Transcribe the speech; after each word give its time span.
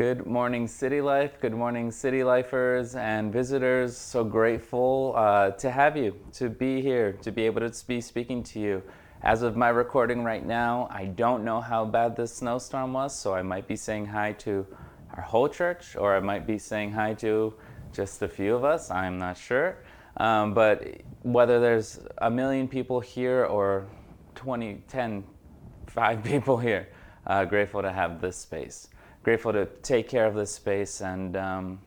Good 0.00 0.24
morning, 0.24 0.66
City 0.66 1.02
Life. 1.02 1.38
Good 1.42 1.52
morning, 1.52 1.90
City 1.90 2.24
Lifers 2.24 2.94
and 2.94 3.30
visitors. 3.30 3.94
So 3.98 4.24
grateful 4.24 5.12
uh, 5.14 5.50
to 5.50 5.70
have 5.70 5.94
you, 5.94 6.16
to 6.32 6.48
be 6.48 6.80
here, 6.80 7.12
to 7.20 7.30
be 7.30 7.44
able 7.44 7.68
to 7.68 7.86
be 7.86 8.00
speaking 8.00 8.42
to 8.44 8.58
you. 8.58 8.82
As 9.20 9.42
of 9.42 9.58
my 9.58 9.68
recording 9.68 10.24
right 10.24 10.42
now, 10.42 10.88
I 10.90 11.04
don't 11.04 11.44
know 11.44 11.60
how 11.60 11.84
bad 11.84 12.16
this 12.16 12.32
snowstorm 12.32 12.94
was, 12.94 13.14
so 13.14 13.34
I 13.34 13.42
might 13.42 13.68
be 13.68 13.76
saying 13.76 14.06
hi 14.06 14.32
to 14.44 14.66
our 15.12 15.22
whole 15.22 15.50
church, 15.50 15.96
or 15.96 16.16
I 16.16 16.20
might 16.20 16.46
be 16.46 16.56
saying 16.56 16.92
hi 16.92 17.12
to 17.16 17.52
just 17.92 18.22
a 18.22 18.28
few 18.28 18.56
of 18.56 18.64
us. 18.64 18.90
I'm 18.90 19.18
not 19.18 19.36
sure. 19.36 19.84
Um, 20.16 20.54
but 20.54 21.02
whether 21.24 21.60
there's 21.60 22.00
a 22.16 22.30
million 22.30 22.68
people 22.68 23.00
here 23.00 23.44
or 23.44 23.86
20, 24.34 24.82
10, 24.88 25.24
5 25.88 26.24
people 26.24 26.56
here, 26.56 26.88
uh, 27.26 27.44
grateful 27.44 27.82
to 27.82 27.92
have 27.92 28.22
this 28.22 28.38
space 28.38 28.88
grateful 29.22 29.52
to 29.52 29.66
take 29.82 30.08
care 30.08 30.26
of 30.26 30.34
this 30.34 30.50
space. 30.50 31.02
And 31.02 31.36
um, 31.36 31.80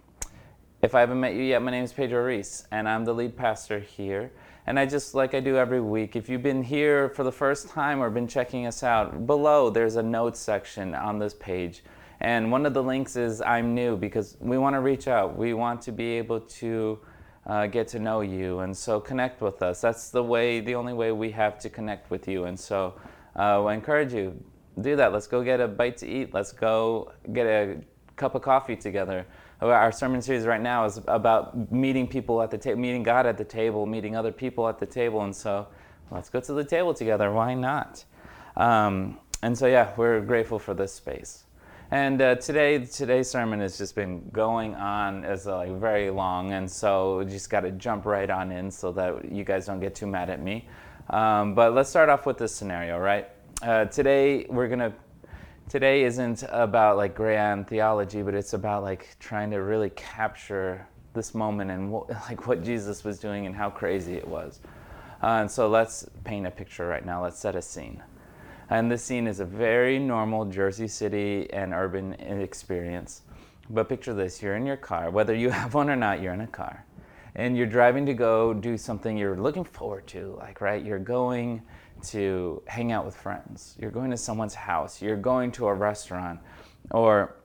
if 0.81 0.93
I 0.93 0.99
haven't 0.99 1.19
met 1.19 1.33
you 1.33 1.41
yet, 1.41 1.61
my 1.61 1.71
name 1.71 1.83
is 1.83 1.91
Pedro 1.91 2.23
Reese, 2.23 2.67
and 2.71 2.87
I'm 2.87 3.05
the 3.05 3.13
lead 3.13 3.35
pastor 3.35 3.79
here. 3.79 4.31
And 4.65 4.79
I 4.79 4.85
just, 4.85 5.13
like 5.13 5.33
I 5.33 5.39
do 5.39 5.57
every 5.57 5.81
week, 5.81 6.15
if 6.15 6.29
you've 6.29 6.43
been 6.43 6.63
here 6.63 7.09
for 7.09 7.23
the 7.23 7.31
first 7.31 7.69
time 7.69 8.01
or 8.01 8.09
been 8.09 8.27
checking 8.27 8.65
us 8.65 8.83
out, 8.83 9.27
below 9.27 9.69
there's 9.69 9.95
a 9.95 10.03
notes 10.03 10.39
section 10.39 10.93
on 10.93 11.19
this 11.19 11.33
page. 11.33 11.83
And 12.21 12.51
one 12.51 12.65
of 12.65 12.73
the 12.73 12.83
links 12.83 13.17
is 13.17 13.41
I'm 13.41 13.75
new 13.75 13.97
because 13.97 14.37
we 14.39 14.57
want 14.57 14.75
to 14.75 14.79
reach 14.79 15.07
out. 15.09 15.37
We 15.37 15.53
want 15.53 15.81
to 15.81 15.91
be 15.91 16.11
able 16.11 16.39
to 16.39 16.99
uh, 17.45 17.67
get 17.67 17.89
to 17.89 17.99
know 17.99 18.21
you. 18.21 18.59
And 18.59 18.77
so 18.77 19.01
connect 19.01 19.41
with 19.41 19.61
us. 19.61 19.81
That's 19.81 20.09
the 20.11 20.23
way, 20.23 20.61
the 20.61 20.75
only 20.75 20.93
way 20.93 21.11
we 21.11 21.31
have 21.31 21.59
to 21.59 21.69
connect 21.69 22.09
with 22.09 22.27
you. 22.27 22.45
And 22.45 22.57
so 22.57 22.93
uh, 23.35 23.65
I 23.65 23.73
encourage 23.73 24.13
you, 24.13 24.41
do 24.81 24.95
that. 24.95 25.13
Let's 25.13 25.27
go 25.27 25.43
get 25.43 25.59
a 25.59 25.67
bite 25.67 25.97
to 25.97 26.07
eat. 26.07 26.33
Let's 26.33 26.51
go 26.51 27.11
get 27.31 27.45
a 27.45 27.77
cup 28.15 28.35
of 28.35 28.41
coffee 28.41 28.75
together. 28.75 29.25
Our 29.61 29.91
sermon 29.91 30.21
series 30.21 30.45
right 30.45 30.61
now 30.61 30.85
is 30.85 30.99
about 31.07 31.71
meeting 31.71 32.07
people 32.07 32.41
at 32.41 32.51
the 32.51 32.57
table, 32.57 32.79
meeting 32.79 33.03
God 33.03 33.25
at 33.25 33.37
the 33.37 33.45
table, 33.45 33.85
meeting 33.85 34.15
other 34.15 34.31
people 34.31 34.67
at 34.67 34.79
the 34.79 34.85
table. 34.85 35.21
And 35.21 35.35
so 35.35 35.67
let's 36.11 36.29
go 36.29 36.39
to 36.41 36.53
the 36.53 36.65
table 36.65 36.93
together. 36.93 37.31
Why 37.31 37.53
not? 37.53 38.03
Um, 38.57 39.19
and 39.41 39.57
so, 39.57 39.67
yeah, 39.67 39.91
we're 39.95 40.21
grateful 40.21 40.59
for 40.59 40.73
this 40.73 40.93
space. 40.93 41.43
And 41.91 42.21
uh, 42.21 42.35
today, 42.35 42.79
today's 42.85 43.29
sermon 43.29 43.59
has 43.59 43.77
just 43.77 43.93
been 43.93 44.27
going 44.33 44.73
on 44.73 45.23
as 45.23 45.47
uh, 45.47 45.57
like 45.57 45.71
very 45.79 46.09
long, 46.09 46.53
and 46.53 46.69
so 46.69 47.19
we 47.19 47.25
just 47.25 47.51
got 47.51 47.59
to 47.61 47.71
jump 47.71 48.05
right 48.05 48.29
on 48.29 48.51
in 48.51 48.71
so 48.71 48.91
that 48.93 49.31
you 49.31 49.43
guys 49.43 49.67
don't 49.67 49.79
get 49.79 49.93
too 49.93 50.07
mad 50.07 50.31
at 50.31 50.41
me. 50.41 50.67
Um, 51.09 51.53
but 51.53 51.73
let's 51.73 51.89
start 51.89 52.09
off 52.09 52.25
with 52.25 52.37
this 52.37 52.55
scenario, 52.55 52.97
right? 52.97 53.29
Uh, 53.63 53.85
today 53.85 54.45
we're 54.49 54.67
gonna. 54.67 54.91
Today 55.69 56.03
isn't 56.03 56.43
about 56.49 56.97
like 56.97 57.15
grand 57.15 57.65
theology, 57.65 58.21
but 58.21 58.33
it's 58.33 58.51
about 58.51 58.83
like 58.83 59.15
trying 59.21 59.49
to 59.51 59.61
really 59.61 59.89
capture 59.91 60.85
this 61.13 61.33
moment 61.33 61.71
and 61.71 61.89
what, 61.89 62.09
like 62.29 62.45
what 62.45 62.61
Jesus 62.61 63.05
was 63.05 63.19
doing 63.19 63.45
and 63.45 63.55
how 63.55 63.69
crazy 63.69 64.15
it 64.15 64.27
was. 64.27 64.59
Uh, 65.21 65.39
and 65.39 65.49
so 65.49 65.69
let's 65.69 66.05
paint 66.25 66.45
a 66.45 66.51
picture 66.51 66.85
right 66.87 67.05
now. 67.05 67.23
Let's 67.23 67.39
set 67.39 67.55
a 67.55 67.61
scene. 67.61 68.03
And 68.69 68.91
this 68.91 69.01
scene 69.01 69.27
is 69.27 69.39
a 69.39 69.45
very 69.45 69.97
normal 69.97 70.43
Jersey 70.43 70.89
City 70.89 71.47
and 71.53 71.73
urban 71.73 72.15
experience. 72.15 73.21
But 73.69 73.87
picture 73.87 74.13
this 74.13 74.41
you're 74.41 74.57
in 74.57 74.65
your 74.65 74.75
car, 74.75 75.09
whether 75.09 75.33
you 75.33 75.49
have 75.51 75.73
one 75.73 75.89
or 75.89 75.95
not, 75.95 76.21
you're 76.21 76.33
in 76.33 76.41
a 76.41 76.47
car. 76.47 76.83
And 77.35 77.55
you're 77.55 77.65
driving 77.65 78.05
to 78.07 78.13
go 78.13 78.53
do 78.53 78.77
something 78.77 79.17
you're 79.17 79.37
looking 79.37 79.63
forward 79.63 80.05
to, 80.07 80.35
like, 80.39 80.59
right? 80.59 80.83
You're 80.83 80.99
going 80.99 81.61
to 82.03 82.61
hang 82.67 82.91
out 82.91 83.05
with 83.05 83.15
friends, 83.15 83.75
you're 83.79 83.91
going 83.91 84.11
to 84.11 84.17
someone's 84.17 84.53
house, 84.53 85.01
you're 85.01 85.17
going 85.17 85.51
to 85.53 85.67
a 85.67 85.73
restaurant, 85.73 86.39
or 86.91 87.35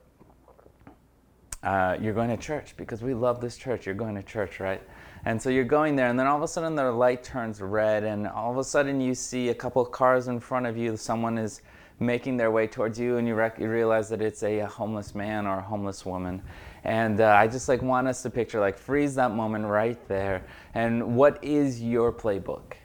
uh, 1.63 1.97
you're 1.99 2.13
going 2.13 2.29
to 2.29 2.37
church 2.37 2.75
because 2.77 3.01
we 3.01 3.13
love 3.13 3.41
this 3.41 3.57
church. 3.57 3.85
You're 3.85 3.95
going 3.95 4.15
to 4.15 4.23
church, 4.23 4.59
right? 4.59 4.81
And 5.25 5.41
so 5.41 5.49
you're 5.49 5.65
going 5.65 5.95
there, 5.95 6.07
and 6.07 6.17
then 6.17 6.27
all 6.27 6.37
of 6.37 6.43
a 6.43 6.47
sudden 6.47 6.75
the 6.75 6.91
light 6.91 7.23
turns 7.23 7.61
red, 7.61 8.03
and 8.03 8.27
all 8.27 8.51
of 8.51 8.57
a 8.57 8.63
sudden 8.63 9.01
you 9.01 9.13
see 9.13 9.49
a 9.49 9.53
couple 9.53 9.83
cars 9.85 10.29
in 10.29 10.39
front 10.39 10.65
of 10.65 10.77
you. 10.77 10.95
Someone 10.95 11.37
is 11.37 11.61
making 11.99 12.37
their 12.37 12.51
way 12.51 12.67
towards 12.67 12.97
you, 12.97 13.17
and 13.17 13.27
you, 13.27 13.35
rec- 13.35 13.59
you 13.59 13.69
realize 13.69 14.07
that 14.09 14.21
it's 14.21 14.43
a, 14.43 14.59
a, 14.59 14.67
homeless 14.67 15.13
man 15.13 15.45
or 15.45 15.57
a 15.57 15.61
homeless 15.61 16.05
woman. 16.05 16.41
And 16.85 17.19
uh, 17.19 17.27
I 17.27 17.47
just 17.47 17.67
like 17.67 17.81
want 17.81 18.07
us 18.07 18.21
to 18.23 18.29
picture, 18.29 18.61
like, 18.61 18.77
freeze 18.77 19.15
that 19.15 19.31
moment 19.31 19.65
right 19.65 20.07
there. 20.07 20.45
And 20.73 21.17
what 21.17 21.43
is 21.43 21.81
your 21.81 22.13
playbook? 22.13 22.75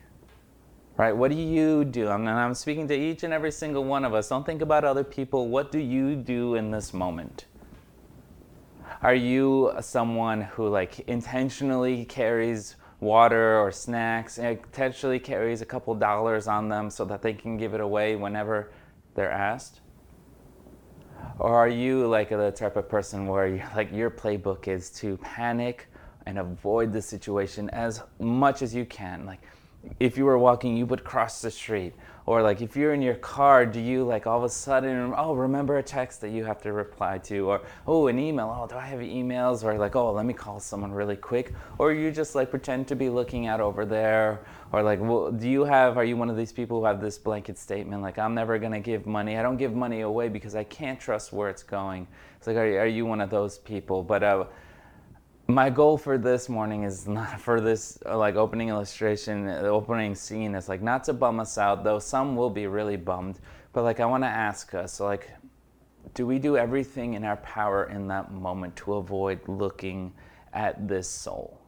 Right? 0.96 1.16
What 1.16 1.30
do 1.30 1.36
you 1.36 1.84
do? 1.84 2.08
And 2.08 2.28
I'm 2.28 2.54
speaking 2.54 2.86
to 2.88 2.94
each 2.94 3.22
and 3.24 3.32
every 3.32 3.50
single 3.50 3.84
one 3.84 4.04
of 4.04 4.14
us. 4.14 4.28
Don't 4.28 4.46
think 4.46 4.62
about 4.62 4.84
other 4.84 5.04
people. 5.04 5.48
What 5.48 5.72
do 5.72 5.78
you 5.78 6.14
do 6.14 6.54
in 6.54 6.70
this 6.70 6.94
moment? 6.94 7.46
Are 9.02 9.14
you 9.14 9.72
someone 9.80 10.42
who 10.42 10.68
like 10.68 11.00
intentionally 11.00 12.04
carries 12.04 12.76
water 13.00 13.58
or 13.58 13.70
snacks, 13.70 14.38
eh, 14.38 14.50
intentionally 14.50 15.18
carries 15.18 15.60
a 15.60 15.66
couple 15.66 15.94
dollars 15.94 16.48
on 16.48 16.68
them 16.68 16.88
so 16.88 17.04
that 17.04 17.20
they 17.20 17.34
can 17.34 17.56
give 17.56 17.74
it 17.74 17.80
away 17.80 18.16
whenever 18.16 18.70
they're 19.14 19.30
asked? 19.30 19.80
Or 21.38 21.54
are 21.54 21.68
you 21.68 22.06
like 22.06 22.30
the 22.30 22.52
type 22.52 22.76
of 22.76 22.88
person 22.88 23.26
where 23.26 23.68
like 23.74 23.92
your 23.92 24.10
playbook 24.10 24.68
is 24.68 24.90
to 24.90 25.16
panic 25.18 25.88
and 26.26 26.38
avoid 26.38 26.92
the 26.92 27.02
situation 27.02 27.68
as 27.70 28.02
much 28.20 28.62
as 28.62 28.74
you 28.74 28.84
can? 28.84 29.26
Like 29.26 29.42
if 30.00 30.16
you 30.16 30.24
were 30.24 30.38
walking, 30.38 30.76
you 30.76 30.86
would 30.86 31.04
cross 31.04 31.42
the 31.42 31.50
street. 31.50 31.94
Or 32.26 32.42
like 32.42 32.62
if 32.62 32.74
you're 32.74 32.94
in 32.94 33.02
your 33.02 33.16
car, 33.16 33.66
do 33.66 33.78
you 33.78 34.02
like 34.02 34.26
all 34.26 34.38
of 34.38 34.44
a 34.44 34.48
sudden, 34.48 35.12
oh, 35.14 35.34
remember 35.34 35.76
a 35.76 35.82
text 35.82 36.22
that 36.22 36.30
you 36.30 36.44
have 36.44 36.62
to 36.62 36.72
reply 36.72 37.18
to? 37.18 37.50
Or, 37.50 37.60
oh, 37.86 38.06
an 38.06 38.18
email, 38.18 38.56
oh, 38.58 38.66
do 38.66 38.76
I 38.76 38.86
have 38.86 39.00
emails? 39.00 39.62
Or 39.62 39.76
like, 39.76 39.94
oh, 39.94 40.10
let 40.12 40.24
me 40.24 40.32
call 40.32 40.58
someone 40.58 40.90
really 40.90 41.16
quick. 41.16 41.52
Or 41.76 41.92
you 41.92 42.10
just 42.10 42.34
like 42.34 42.50
pretend 42.50 42.88
to 42.88 42.96
be 42.96 43.10
looking 43.10 43.46
out 43.46 43.60
over 43.60 43.84
there. 43.84 44.40
Or 44.72 44.82
like, 44.82 45.00
well, 45.02 45.30
do 45.32 45.48
you 45.48 45.64
have, 45.64 45.98
are 45.98 46.04
you 46.04 46.16
one 46.16 46.30
of 46.30 46.36
these 46.36 46.50
people 46.50 46.80
who 46.80 46.86
have 46.86 47.00
this 47.00 47.18
blanket 47.18 47.58
statement 47.58 48.00
like, 48.00 48.18
I'm 48.18 48.34
never 48.34 48.58
to 48.58 48.80
give 48.80 49.06
money. 49.06 49.36
I 49.36 49.42
don't 49.42 49.58
give 49.58 49.74
money 49.74 50.00
away 50.00 50.28
because 50.28 50.54
I 50.54 50.64
can't 50.64 50.98
trust 50.98 51.30
where 51.32 51.50
it's 51.50 51.62
going. 51.62 52.08
It's 52.38 52.46
like, 52.46 52.56
are, 52.56 52.80
are 52.80 52.86
you 52.86 53.04
one 53.04 53.20
of 53.20 53.28
those 53.28 53.58
people? 53.58 54.02
But, 54.02 54.22
uh, 54.22 54.44
my 55.46 55.68
goal 55.68 55.98
for 55.98 56.16
this 56.16 56.48
morning 56.48 56.84
is 56.84 57.06
not 57.06 57.40
for 57.46 57.60
this 57.60 57.98
uh, 58.06 58.16
like 58.16 58.34
opening 58.36 58.68
illustration 58.68 59.46
the 59.46 59.68
opening 59.68 60.14
scene. 60.14 60.54
Is 60.54 60.68
like 60.68 60.82
not 60.82 61.04
to 61.04 61.12
bum 61.12 61.40
us 61.40 61.58
out 61.58 61.84
though 61.84 61.98
some 61.98 62.36
will 62.36 62.50
be 62.50 62.66
really 62.66 62.96
bummed. 62.96 63.40
But 63.72 63.82
like 63.82 64.00
i 64.00 64.06
want 64.06 64.22
to 64.22 64.28
ask 64.28 64.74
us 64.74 65.00
like 65.00 65.30
do 66.14 66.26
we 66.26 66.38
do 66.38 66.56
everything 66.56 67.14
in 67.14 67.24
our 67.24 67.38
power 67.38 67.90
in 67.90 68.06
that 68.08 68.30
moment 68.30 68.76
to 68.76 68.94
avoid 68.94 69.40
looking 69.48 70.12
at 70.52 70.86
this 70.86 71.08
soul? 71.08 71.58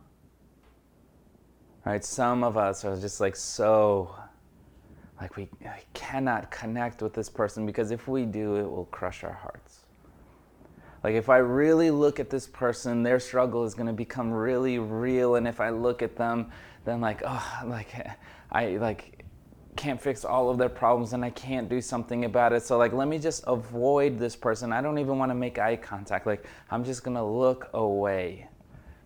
Right? 1.84 2.04
Some 2.04 2.44
of 2.44 2.56
us 2.56 2.84
are 2.84 2.96
just 2.96 3.20
like 3.20 3.36
so 3.36 4.14
like 5.20 5.36
we 5.36 5.48
cannot 5.94 6.50
connect 6.50 7.02
with 7.02 7.14
this 7.14 7.28
person 7.28 7.66
because 7.66 7.90
if 7.90 8.06
we 8.06 8.24
do 8.24 8.56
it 8.56 8.70
will 8.70 8.84
crush 8.86 9.24
our 9.24 9.32
hearts 9.32 9.85
like 11.06 11.14
if 11.14 11.28
I 11.28 11.36
really 11.36 11.92
look 11.92 12.18
at 12.18 12.30
this 12.30 12.48
person, 12.48 13.04
their 13.04 13.20
struggle 13.20 13.62
is 13.62 13.74
going 13.74 13.86
to 13.86 13.92
become 13.92 14.32
really 14.32 14.80
real. 14.80 15.36
And 15.36 15.46
if 15.46 15.60
I 15.60 15.70
look 15.70 16.02
at 16.02 16.16
them, 16.16 16.50
then 16.84 17.00
like, 17.00 17.22
oh, 17.24 17.60
like 17.64 17.94
I 18.50 18.70
like 18.78 19.24
can't 19.76 20.02
fix 20.02 20.24
all 20.24 20.50
of 20.50 20.58
their 20.58 20.68
problems 20.68 21.12
and 21.12 21.24
I 21.24 21.30
can't 21.30 21.68
do 21.68 21.80
something 21.80 22.24
about 22.24 22.52
it. 22.52 22.64
So 22.64 22.76
like, 22.76 22.92
let 22.92 23.06
me 23.06 23.20
just 23.20 23.44
avoid 23.46 24.18
this 24.18 24.34
person. 24.34 24.72
I 24.72 24.80
don't 24.80 24.98
even 24.98 25.16
want 25.16 25.30
to 25.30 25.36
make 25.36 25.60
eye 25.60 25.76
contact. 25.76 26.26
Like 26.26 26.44
I'm 26.72 26.82
just 26.82 27.04
going 27.04 27.16
to 27.16 27.22
look 27.22 27.70
away 27.72 28.48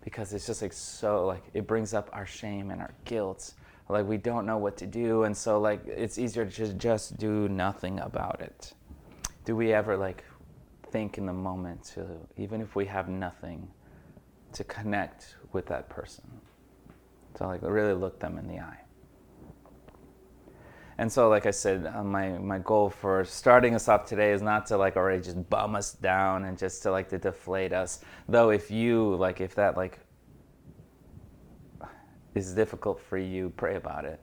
because 0.03 0.33
it's 0.33 0.47
just 0.47 0.63
like 0.63 0.73
so 0.73 1.27
like 1.27 1.43
it 1.53 1.67
brings 1.67 1.93
up 1.93 2.09
our 2.15 2.25
shame 2.25 2.71
and 2.71 2.81
our 2.81 2.95
guilt. 3.05 3.53
Like 3.91 4.07
we 4.07 4.17
don't 4.17 4.47
know 4.47 4.57
what 4.57 4.79
to 4.79 4.87
do. 4.87 5.25
And 5.25 5.37
so 5.37 5.61
like 5.61 5.87
it's 5.87 6.17
easier 6.17 6.47
to 6.47 6.51
just, 6.51 6.79
just 6.79 7.19
do 7.19 7.47
nothing 7.51 8.01
about 8.01 8.41
it. 8.41 8.73
Do 9.45 9.55
we 9.55 9.75
ever 9.75 9.99
like 9.99 10.25
think 10.91 11.19
in 11.19 11.27
the 11.27 11.33
moment 11.33 11.83
to, 11.95 12.07
even 12.37 12.61
if 12.61 12.75
we 12.75 12.87
have 12.87 13.09
nothing, 13.09 13.69
to 14.53 14.65
connect 14.65 15.37
with 15.53 15.67
that 15.67 15.89
person. 15.89 16.25
To 17.35 17.47
like 17.47 17.63
really 17.63 17.95
look 17.95 18.19
them 18.19 18.39
in 18.39 18.49
the 18.49 18.59
eye. 18.59 18.81
And 20.99 21.11
so, 21.11 21.31
like 21.31 21.47
I 21.47 21.51
said, 21.51 21.87
uh, 21.87 22.05
my, 22.05 22.37
my 22.37 22.59
goal 22.59 22.91
for 22.91 23.25
starting 23.25 23.75
us 23.75 23.89
off 23.89 24.05
today 24.05 24.33
is 24.33 24.43
not 24.43 24.67
to 24.67 24.77
like 24.77 24.97
already 24.97 25.23
just 25.23 25.49
bum 25.49 25.75
us 25.75 25.95
down 25.95 26.45
and 26.45 26.59
just 26.59 26.83
to 26.83 26.91
like 26.91 27.09
to 27.09 27.19
deflate 27.19 27.73
us. 27.73 28.01
Though 28.29 28.51
if 28.51 28.71
you 28.71 29.15
like 29.17 29.41
if 29.41 29.55
that 29.55 29.79
like 29.79 29.99
is 32.35 32.53
difficult 32.53 33.01
for 33.01 33.17
you, 33.17 33.51
pray 33.57 33.77
about 33.77 34.05
it. 34.05 34.21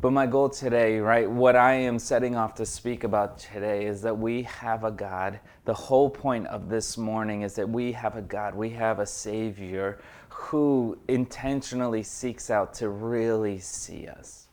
But 0.00 0.12
my 0.12 0.26
goal 0.26 0.48
today, 0.48 1.00
right, 1.00 1.28
what 1.28 1.56
I 1.56 1.74
am 1.74 1.98
setting 1.98 2.36
off 2.36 2.54
to 2.56 2.66
speak 2.66 3.02
about 3.02 3.36
today 3.36 3.86
is 3.86 4.00
that 4.02 4.16
we 4.16 4.44
have 4.44 4.84
a 4.84 4.92
God. 4.92 5.40
The 5.64 5.74
whole 5.74 6.08
point 6.08 6.46
of 6.46 6.68
this 6.68 6.96
morning 6.96 7.42
is 7.42 7.56
that 7.56 7.68
we 7.68 7.90
have 7.92 8.14
a 8.14 8.22
God, 8.22 8.54
we 8.54 8.70
have 8.70 9.00
a 9.00 9.06
Savior 9.06 9.98
who 10.28 10.96
intentionally 11.08 12.04
seeks 12.04 12.48
out 12.48 12.74
to 12.74 12.90
really 12.90 13.58
see 13.58 14.06
us. 14.06 14.46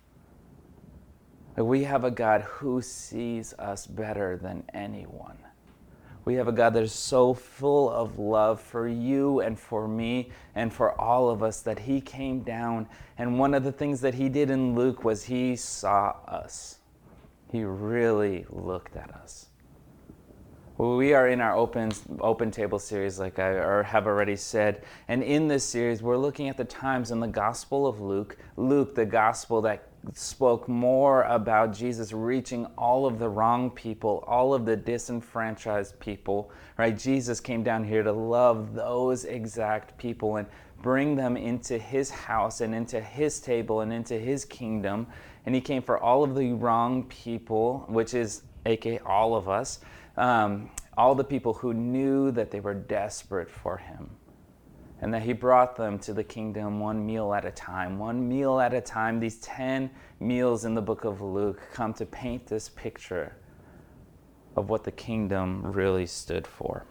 We 1.55 1.83
have 1.83 2.03
a 2.03 2.11
God 2.11 2.41
who 2.41 2.81
sees 2.81 3.53
us 3.59 3.85
better 3.85 4.37
than 4.37 4.63
anyone. 4.73 5.37
We 6.25 6.33
have 6.35 6.47
a 6.47 6.51
God 6.51 6.73
that 6.73 6.81
is 6.81 6.91
so 6.91 7.35
full 7.35 7.87
of 7.89 8.17
love 8.17 8.59
for 8.59 8.87
you 8.87 9.41
and 9.41 9.59
for 9.59 9.87
me 9.87 10.31
and 10.55 10.73
for 10.73 10.99
all 10.99 11.29
of 11.29 11.43
us 11.43 11.61
that 11.61 11.77
he 11.77 12.01
came 12.01 12.39
down. 12.41 12.87
And 13.19 13.37
one 13.37 13.53
of 13.53 13.63
the 13.63 13.71
things 13.71 14.01
that 14.01 14.15
he 14.15 14.27
did 14.27 14.49
in 14.49 14.73
Luke 14.73 15.03
was 15.03 15.25
he 15.25 15.55
saw 15.55 16.15
us. 16.27 16.79
He 17.51 17.63
really 17.63 18.45
looked 18.49 18.95
at 18.95 19.11
us. 19.11 19.49
We 20.77 21.13
are 21.13 21.29
in 21.29 21.39
our 21.39 21.55
open 21.55 21.93
open 22.19 22.51
table 22.51 22.79
series, 22.79 23.17
like 23.17 23.39
I 23.39 23.83
have 23.83 24.07
already 24.07 24.35
said, 24.35 24.83
and 25.07 25.23
in 25.23 25.47
this 25.47 25.63
series, 25.63 26.01
we're 26.01 26.17
looking 26.17 26.49
at 26.49 26.57
the 26.57 26.65
times 26.65 27.11
in 27.11 27.21
the 27.21 27.27
Gospel 27.27 27.87
of 27.87 28.01
Luke. 28.01 28.35
Luke, 28.57 28.93
the 28.93 29.05
Gospel 29.05 29.61
that 29.61 29.87
spoke 30.13 30.67
more 30.67 31.23
about 31.23 31.73
Jesus 31.73 32.11
reaching 32.11 32.65
all 32.77 33.05
of 33.05 33.19
the 33.19 33.29
wrong 33.29 33.69
people, 33.71 34.23
all 34.27 34.53
of 34.53 34.65
the 34.65 34.75
disenfranchised 34.75 35.99
people. 35.99 36.51
Right? 36.77 36.97
Jesus 36.97 37.39
came 37.39 37.63
down 37.63 37.83
here 37.83 38.03
to 38.03 38.11
love 38.11 38.73
those 38.73 39.25
exact 39.25 39.97
people 39.97 40.37
and 40.37 40.47
bring 40.81 41.15
them 41.15 41.37
into 41.37 41.77
His 41.77 42.09
house 42.09 42.61
and 42.61 42.75
into 42.75 43.01
His 43.01 43.39
table 43.39 43.81
and 43.81 43.91
into 43.91 44.19
His 44.19 44.45
kingdom. 44.45 45.07
And 45.45 45.55
He 45.55 45.61
came 45.61 45.81
for 45.81 45.97
all 45.97 46.23
of 46.23 46.35
the 46.35 46.53
wrong 46.53 47.03
people, 47.03 47.85
which 47.87 48.13
is 48.13 48.43
aka 48.65 48.99
all 48.99 49.35
of 49.35 49.47
us 49.47 49.79
um, 50.17 50.69
all 50.97 51.15
the 51.15 51.23
people 51.23 51.53
who 51.53 51.73
knew 51.73 52.31
that 52.31 52.51
they 52.51 52.59
were 52.59 52.73
desperate 52.73 53.49
for 53.49 53.77
him 53.77 54.09
and 55.05 55.13
that 55.13 55.21
he 55.21 55.33
brought 55.33 55.75
them 55.75 55.99
to 55.99 56.13
the 56.13 56.23
kingdom 56.23 56.79
one 56.79 57.05
meal 57.05 57.31
at 57.31 57.45
a 57.45 57.51
time. 57.51 57.99
One 57.99 58.27
meal 58.27 58.59
at 58.59 58.73
a 58.73 58.81
time. 58.81 59.19
These 59.19 59.35
10 59.35 59.91
meals 60.19 60.65
in 60.65 60.73
the 60.73 60.81
book 60.81 61.05
of 61.05 61.21
Luke 61.21 61.61
come 61.71 61.93
to 61.93 62.07
paint 62.07 62.47
this 62.47 62.69
picture 62.69 63.35
of 64.55 64.67
what 64.67 64.83
the 64.83 64.91
kingdom 64.91 65.61
really 65.61 66.07
stood 66.07 66.47
for. 66.47 66.87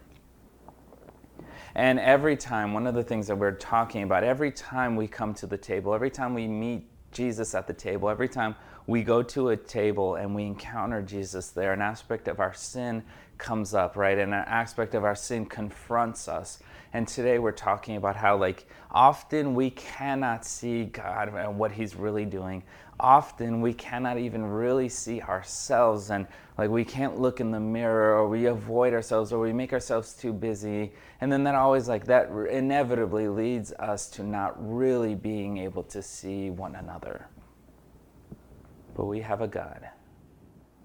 And 1.74 1.98
every 1.98 2.36
time, 2.36 2.72
one 2.72 2.86
of 2.86 2.94
the 2.94 3.02
things 3.02 3.26
that 3.26 3.34
we're 3.34 3.50
talking 3.50 4.04
about, 4.04 4.22
every 4.22 4.52
time 4.52 4.94
we 4.94 5.08
come 5.08 5.34
to 5.34 5.48
the 5.48 5.58
table, 5.58 5.92
every 5.92 6.08
time 6.08 6.34
we 6.34 6.46
meet 6.46 6.86
Jesus 7.10 7.52
at 7.52 7.66
the 7.66 7.74
table, 7.74 8.08
every 8.08 8.28
time 8.28 8.54
we 8.86 9.02
go 9.02 9.24
to 9.24 9.48
a 9.48 9.56
table 9.56 10.14
and 10.14 10.36
we 10.36 10.44
encounter 10.44 11.02
Jesus 11.02 11.48
there, 11.48 11.72
an 11.72 11.82
aspect 11.82 12.28
of 12.28 12.38
our 12.38 12.54
sin 12.54 13.02
comes 13.38 13.74
up, 13.74 13.96
right? 13.96 14.18
And 14.18 14.32
an 14.32 14.44
aspect 14.46 14.94
of 14.94 15.02
our 15.02 15.16
sin 15.16 15.46
confronts 15.46 16.28
us. 16.28 16.60
And 16.94 17.08
today 17.08 17.40
we're 17.40 17.50
talking 17.50 17.96
about 17.96 18.14
how, 18.14 18.36
like, 18.36 18.68
often 18.92 19.56
we 19.56 19.70
cannot 19.70 20.44
see 20.44 20.84
God 20.84 21.34
and 21.34 21.58
what 21.58 21.72
He's 21.72 21.96
really 21.96 22.24
doing. 22.24 22.62
Often 23.00 23.60
we 23.60 23.74
cannot 23.74 24.16
even 24.16 24.44
really 24.44 24.88
see 24.88 25.20
ourselves, 25.20 26.12
and 26.12 26.28
like 26.56 26.70
we 26.70 26.84
can't 26.84 27.18
look 27.18 27.40
in 27.40 27.50
the 27.50 27.58
mirror, 27.58 28.16
or 28.16 28.28
we 28.28 28.46
avoid 28.46 28.94
ourselves, 28.94 29.32
or 29.32 29.40
we 29.40 29.52
make 29.52 29.72
ourselves 29.72 30.14
too 30.14 30.32
busy. 30.32 30.92
And 31.20 31.32
then 31.32 31.42
that 31.42 31.56
always, 31.56 31.88
like, 31.88 32.04
that 32.04 32.30
inevitably 32.30 33.26
leads 33.26 33.72
us 33.72 34.08
to 34.10 34.22
not 34.22 34.54
really 34.56 35.16
being 35.16 35.58
able 35.58 35.82
to 35.82 36.00
see 36.00 36.50
one 36.50 36.76
another. 36.76 37.26
But 38.94 39.06
we 39.06 39.20
have 39.20 39.40
a 39.40 39.48
God. 39.48 39.88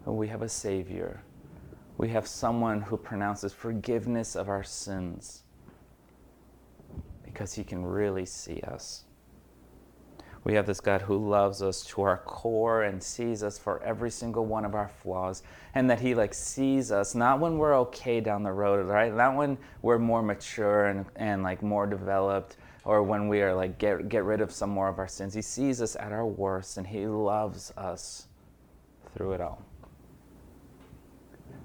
We 0.06 0.28
have 0.30 0.42
a 0.42 0.50
Savior. 0.50 1.22
We 2.00 2.10
have 2.10 2.26
someone 2.28 2.82
who 2.82 2.98
pronounces 2.98 3.54
forgiveness 3.54 4.36
of 4.36 4.50
our 4.50 4.64
sins 4.64 5.44
because 7.40 7.54
He 7.54 7.64
can 7.64 7.86
really 7.86 8.26
see 8.26 8.60
us. 8.68 9.06
We 10.44 10.56
have 10.56 10.66
this 10.66 10.82
God 10.82 11.04
who 11.04 11.30
loves 11.30 11.62
us 11.62 11.86
to 11.86 12.02
our 12.02 12.18
core 12.18 12.84
and 12.84 13.02
sees 13.02 13.44
us 13.44 13.58
for 13.58 13.82
every 13.82 14.12
single 14.12 14.46
one 14.46 14.66
of 14.66 14.76
our 14.76 14.90
flaws, 14.90 15.42
and 15.74 15.90
that 15.90 16.02
He 16.02 16.14
like 16.16 16.34
sees 16.34 16.92
us 16.92 17.16
not 17.16 17.40
when 17.40 17.58
we're 17.58 17.78
okay 17.78 18.20
down 18.20 18.44
the 18.44 18.52
road, 18.52 18.86
right? 18.86 19.16
Not 19.16 19.38
when 19.38 19.58
we're 19.82 20.00
more 20.00 20.22
mature 20.22 20.88
and, 20.88 21.06
and 21.16 21.42
like 21.42 21.64
more 21.64 21.88
developed, 21.88 22.58
or 22.84 23.04
when 23.04 23.30
we 23.30 23.42
are 23.42 23.56
like 23.56 23.78
get, 23.78 24.10
get 24.10 24.26
rid 24.26 24.42
of 24.42 24.52
some 24.52 24.70
more 24.70 24.90
of 24.90 25.00
our 25.00 25.08
sins. 25.08 25.34
He 25.34 25.42
sees 25.42 25.82
us 25.82 25.96
at 25.96 26.12
our 26.12 26.26
worst 26.26 26.76
and 26.76 26.86
he 26.86 27.08
loves 27.08 27.72
us 27.78 28.28
through 29.16 29.32
it 29.32 29.40
all. 29.40 29.64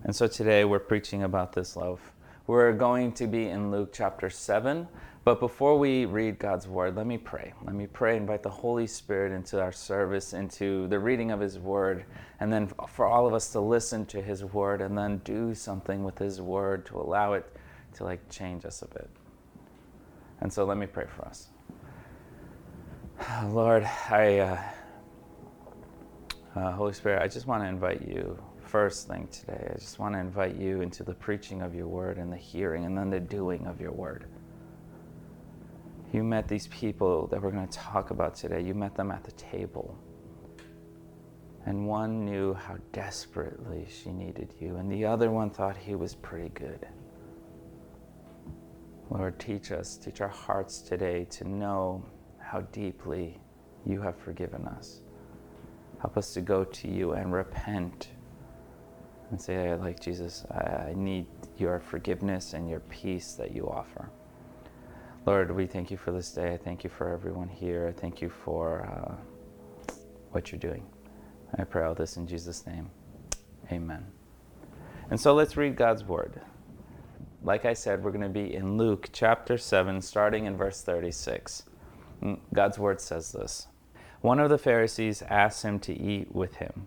And 0.04 0.14
so 0.14 0.28
today 0.28 0.64
we're 0.64 0.78
preaching 0.78 1.24
about 1.24 1.52
this 1.52 1.74
love. 1.74 2.00
We're 2.46 2.74
going 2.74 3.12
to 3.12 3.26
be 3.26 3.48
in 3.48 3.70
Luke 3.70 3.90
chapter 3.90 4.28
7. 4.28 4.86
But 5.24 5.40
before 5.40 5.78
we 5.78 6.04
read 6.04 6.38
God's 6.38 6.68
word, 6.68 6.94
let 6.94 7.06
me 7.06 7.16
pray. 7.16 7.54
Let 7.64 7.74
me 7.74 7.86
pray, 7.86 8.18
invite 8.18 8.42
the 8.42 8.50
Holy 8.50 8.86
Spirit 8.86 9.32
into 9.32 9.62
our 9.62 9.72
service, 9.72 10.34
into 10.34 10.86
the 10.88 10.98
reading 10.98 11.30
of 11.30 11.40
His 11.40 11.58
word, 11.58 12.04
and 12.40 12.52
then 12.52 12.70
for 12.86 13.06
all 13.06 13.26
of 13.26 13.32
us 13.32 13.50
to 13.52 13.60
listen 13.60 14.04
to 14.06 14.20
His 14.20 14.44
word 14.44 14.82
and 14.82 14.98
then 14.98 15.22
do 15.24 15.54
something 15.54 16.04
with 16.04 16.18
His 16.18 16.42
word 16.42 16.84
to 16.86 16.98
allow 16.98 17.32
it 17.32 17.50
to 17.94 18.04
like 18.04 18.28
change 18.28 18.66
us 18.66 18.82
a 18.82 18.88
bit. 18.88 19.08
And 20.42 20.52
so 20.52 20.66
let 20.66 20.76
me 20.76 20.84
pray 20.84 21.06
for 21.16 21.24
us. 21.24 21.48
Lord, 23.46 23.84
I, 24.10 24.40
uh, 24.40 24.62
uh, 26.54 26.72
Holy 26.72 26.92
Spirit, 26.92 27.22
I 27.22 27.28
just 27.28 27.46
want 27.46 27.62
to 27.62 27.68
invite 27.70 28.06
you 28.06 28.38
first 28.74 29.06
thing 29.06 29.28
today. 29.28 29.70
I 29.72 29.78
just 29.78 30.00
want 30.00 30.16
to 30.16 30.18
invite 30.18 30.56
you 30.56 30.80
into 30.80 31.04
the 31.04 31.14
preaching 31.14 31.62
of 31.62 31.76
your 31.76 31.86
word 31.86 32.18
and 32.18 32.32
the 32.32 32.36
hearing 32.36 32.86
and 32.86 32.98
then 32.98 33.08
the 33.08 33.20
doing 33.20 33.68
of 33.68 33.80
your 33.80 33.92
word. 33.92 34.26
You 36.12 36.24
met 36.24 36.48
these 36.48 36.66
people 36.66 37.28
that 37.28 37.40
we're 37.40 37.52
going 37.52 37.68
to 37.68 37.78
talk 37.78 38.10
about 38.10 38.34
today. 38.34 38.60
You 38.60 38.74
met 38.74 38.96
them 38.96 39.12
at 39.12 39.22
the 39.22 39.30
table. 39.30 39.96
And 41.66 41.86
one 41.86 42.24
knew 42.24 42.52
how 42.52 42.78
desperately 42.90 43.86
she 43.88 44.10
needed 44.10 44.52
you, 44.58 44.74
and 44.74 44.90
the 44.90 45.04
other 45.04 45.30
one 45.30 45.50
thought 45.50 45.76
he 45.76 45.94
was 45.94 46.16
pretty 46.16 46.48
good. 46.48 46.84
Lord, 49.08 49.38
teach 49.38 49.70
us, 49.70 49.96
teach 49.96 50.20
our 50.20 50.26
hearts 50.26 50.80
today 50.80 51.26
to 51.26 51.48
know 51.48 52.04
how 52.40 52.62
deeply 52.72 53.38
you 53.86 54.00
have 54.00 54.18
forgiven 54.18 54.66
us. 54.66 55.02
Help 56.00 56.16
us 56.16 56.34
to 56.34 56.40
go 56.40 56.64
to 56.64 56.88
you 56.88 57.12
and 57.12 57.32
repent 57.32 58.08
and 59.30 59.40
say, 59.40 59.70
I 59.70 59.74
like 59.74 60.00
Jesus, 60.00 60.44
I 60.50 60.92
need 60.94 61.26
your 61.56 61.80
forgiveness 61.80 62.52
and 62.52 62.68
your 62.68 62.80
peace 62.80 63.34
that 63.34 63.54
you 63.54 63.68
offer. 63.68 64.10
Lord, 65.26 65.50
we 65.50 65.66
thank 65.66 65.90
you 65.90 65.96
for 65.96 66.12
this 66.12 66.30
day. 66.32 66.52
I 66.52 66.56
thank 66.56 66.84
you 66.84 66.90
for 66.90 67.08
everyone 67.08 67.48
here. 67.48 67.88
I 67.88 67.98
thank 67.98 68.20
you 68.20 68.28
for 68.28 68.84
uh, 68.86 69.94
what 70.32 70.52
you're 70.52 70.58
doing. 70.58 70.86
I 71.58 71.64
pray 71.64 71.84
all 71.84 71.94
this 71.94 72.16
in 72.16 72.26
Jesus' 72.26 72.66
name. 72.66 72.90
Amen. 73.72 74.04
And 75.10 75.18
so 75.18 75.34
let's 75.34 75.56
read 75.56 75.76
God's 75.76 76.04
word 76.04 76.40
like 77.44 77.66
I 77.66 77.74
said, 77.74 78.02
we're 78.02 78.10
going 78.10 78.22
to 78.22 78.28
be 78.28 78.54
in 78.54 78.78
Luke 78.78 79.10
chapter 79.12 79.58
7, 79.58 80.00
starting 80.00 80.46
in 80.46 80.56
verse 80.56 80.80
36. 80.80 81.64
Mm, 82.22 82.40
God's 82.54 82.78
word 82.78 83.00
says 83.00 83.32
this 83.32 83.68
One 84.22 84.40
of 84.40 84.48
the 84.48 84.58
Pharisees 84.58 85.22
asked 85.22 85.62
him 85.62 85.78
to 85.80 85.92
eat 85.92 86.34
with 86.34 86.56
him, 86.56 86.86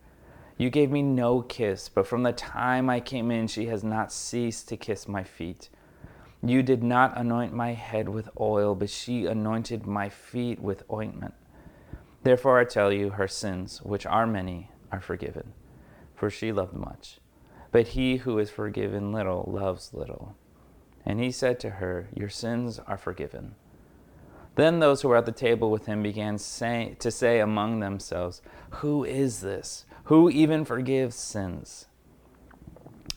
You 0.61 0.69
gave 0.69 0.91
me 0.91 1.01
no 1.01 1.41
kiss, 1.41 1.89
but 1.89 2.05
from 2.05 2.21
the 2.21 2.33
time 2.33 2.87
I 2.87 2.99
came 2.99 3.31
in, 3.31 3.47
she 3.47 3.65
has 3.65 3.83
not 3.83 4.13
ceased 4.13 4.69
to 4.69 4.77
kiss 4.77 5.07
my 5.07 5.23
feet. 5.23 5.69
You 6.43 6.61
did 6.61 6.83
not 6.83 7.17
anoint 7.17 7.51
my 7.51 7.73
head 7.73 8.07
with 8.07 8.29
oil, 8.39 8.75
but 8.75 8.91
she 8.91 9.25
anointed 9.25 9.87
my 9.87 10.07
feet 10.07 10.59
with 10.59 10.83
ointment. 10.93 11.33
Therefore 12.21 12.59
I 12.59 12.65
tell 12.65 12.93
you, 12.93 13.09
her 13.09 13.27
sins, 13.27 13.81
which 13.81 14.05
are 14.05 14.27
many, 14.27 14.69
are 14.91 15.01
forgiven, 15.01 15.53
for 16.13 16.29
she 16.29 16.51
loved 16.51 16.75
much. 16.75 17.17
But 17.71 17.87
he 17.97 18.17
who 18.17 18.37
is 18.37 18.51
forgiven 18.51 19.11
little 19.11 19.49
loves 19.51 19.95
little. 19.95 20.35
And 21.03 21.19
he 21.19 21.31
said 21.31 21.59
to 21.61 21.71
her, 21.71 22.07
Your 22.15 22.29
sins 22.29 22.77
are 22.85 22.97
forgiven. 22.99 23.55
Then 24.53 24.77
those 24.77 25.01
who 25.01 25.07
were 25.07 25.17
at 25.17 25.25
the 25.25 25.31
table 25.31 25.71
with 25.71 25.87
him 25.87 26.03
began 26.03 26.37
say, 26.37 26.97
to 26.99 27.09
say 27.09 27.39
among 27.39 27.79
themselves, 27.79 28.43
Who 28.69 29.03
is 29.03 29.41
this? 29.41 29.85
Who 30.05 30.29
even 30.29 30.65
forgives 30.65 31.15
sins? 31.15 31.85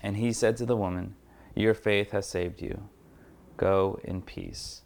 And 0.02 0.16
he 0.16 0.32
said 0.32 0.56
to 0.58 0.66
the 0.66 0.76
woman, 0.76 1.14
Your 1.54 1.74
faith 1.74 2.10
has 2.10 2.26
saved 2.26 2.60
you. 2.60 2.88
Go 3.56 3.98
in 4.04 4.20
peace. 4.20 4.82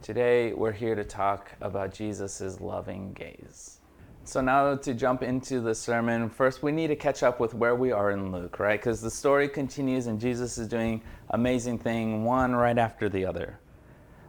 Today, 0.00 0.52
we're 0.54 0.72
here 0.72 0.94
to 0.94 1.04
talk 1.04 1.52
about 1.60 1.92
Jesus' 1.92 2.60
loving 2.60 3.12
gaze. 3.12 3.78
So, 4.24 4.40
now 4.40 4.76
to 4.76 4.94
jump 4.94 5.22
into 5.22 5.60
the 5.60 5.74
sermon, 5.74 6.30
first 6.30 6.62
we 6.62 6.72
need 6.72 6.86
to 6.88 6.96
catch 6.96 7.22
up 7.22 7.38
with 7.38 7.54
where 7.54 7.74
we 7.74 7.92
are 7.92 8.10
in 8.10 8.32
Luke, 8.32 8.58
right? 8.58 8.80
Because 8.80 9.00
the 9.00 9.10
story 9.10 9.48
continues 9.48 10.06
and 10.06 10.20
Jesus 10.20 10.56
is 10.56 10.68
doing 10.68 11.02
amazing 11.30 11.78
thing 11.78 12.24
one 12.24 12.54
right 12.54 12.78
after 12.78 13.08
the 13.08 13.26
other. 13.26 13.58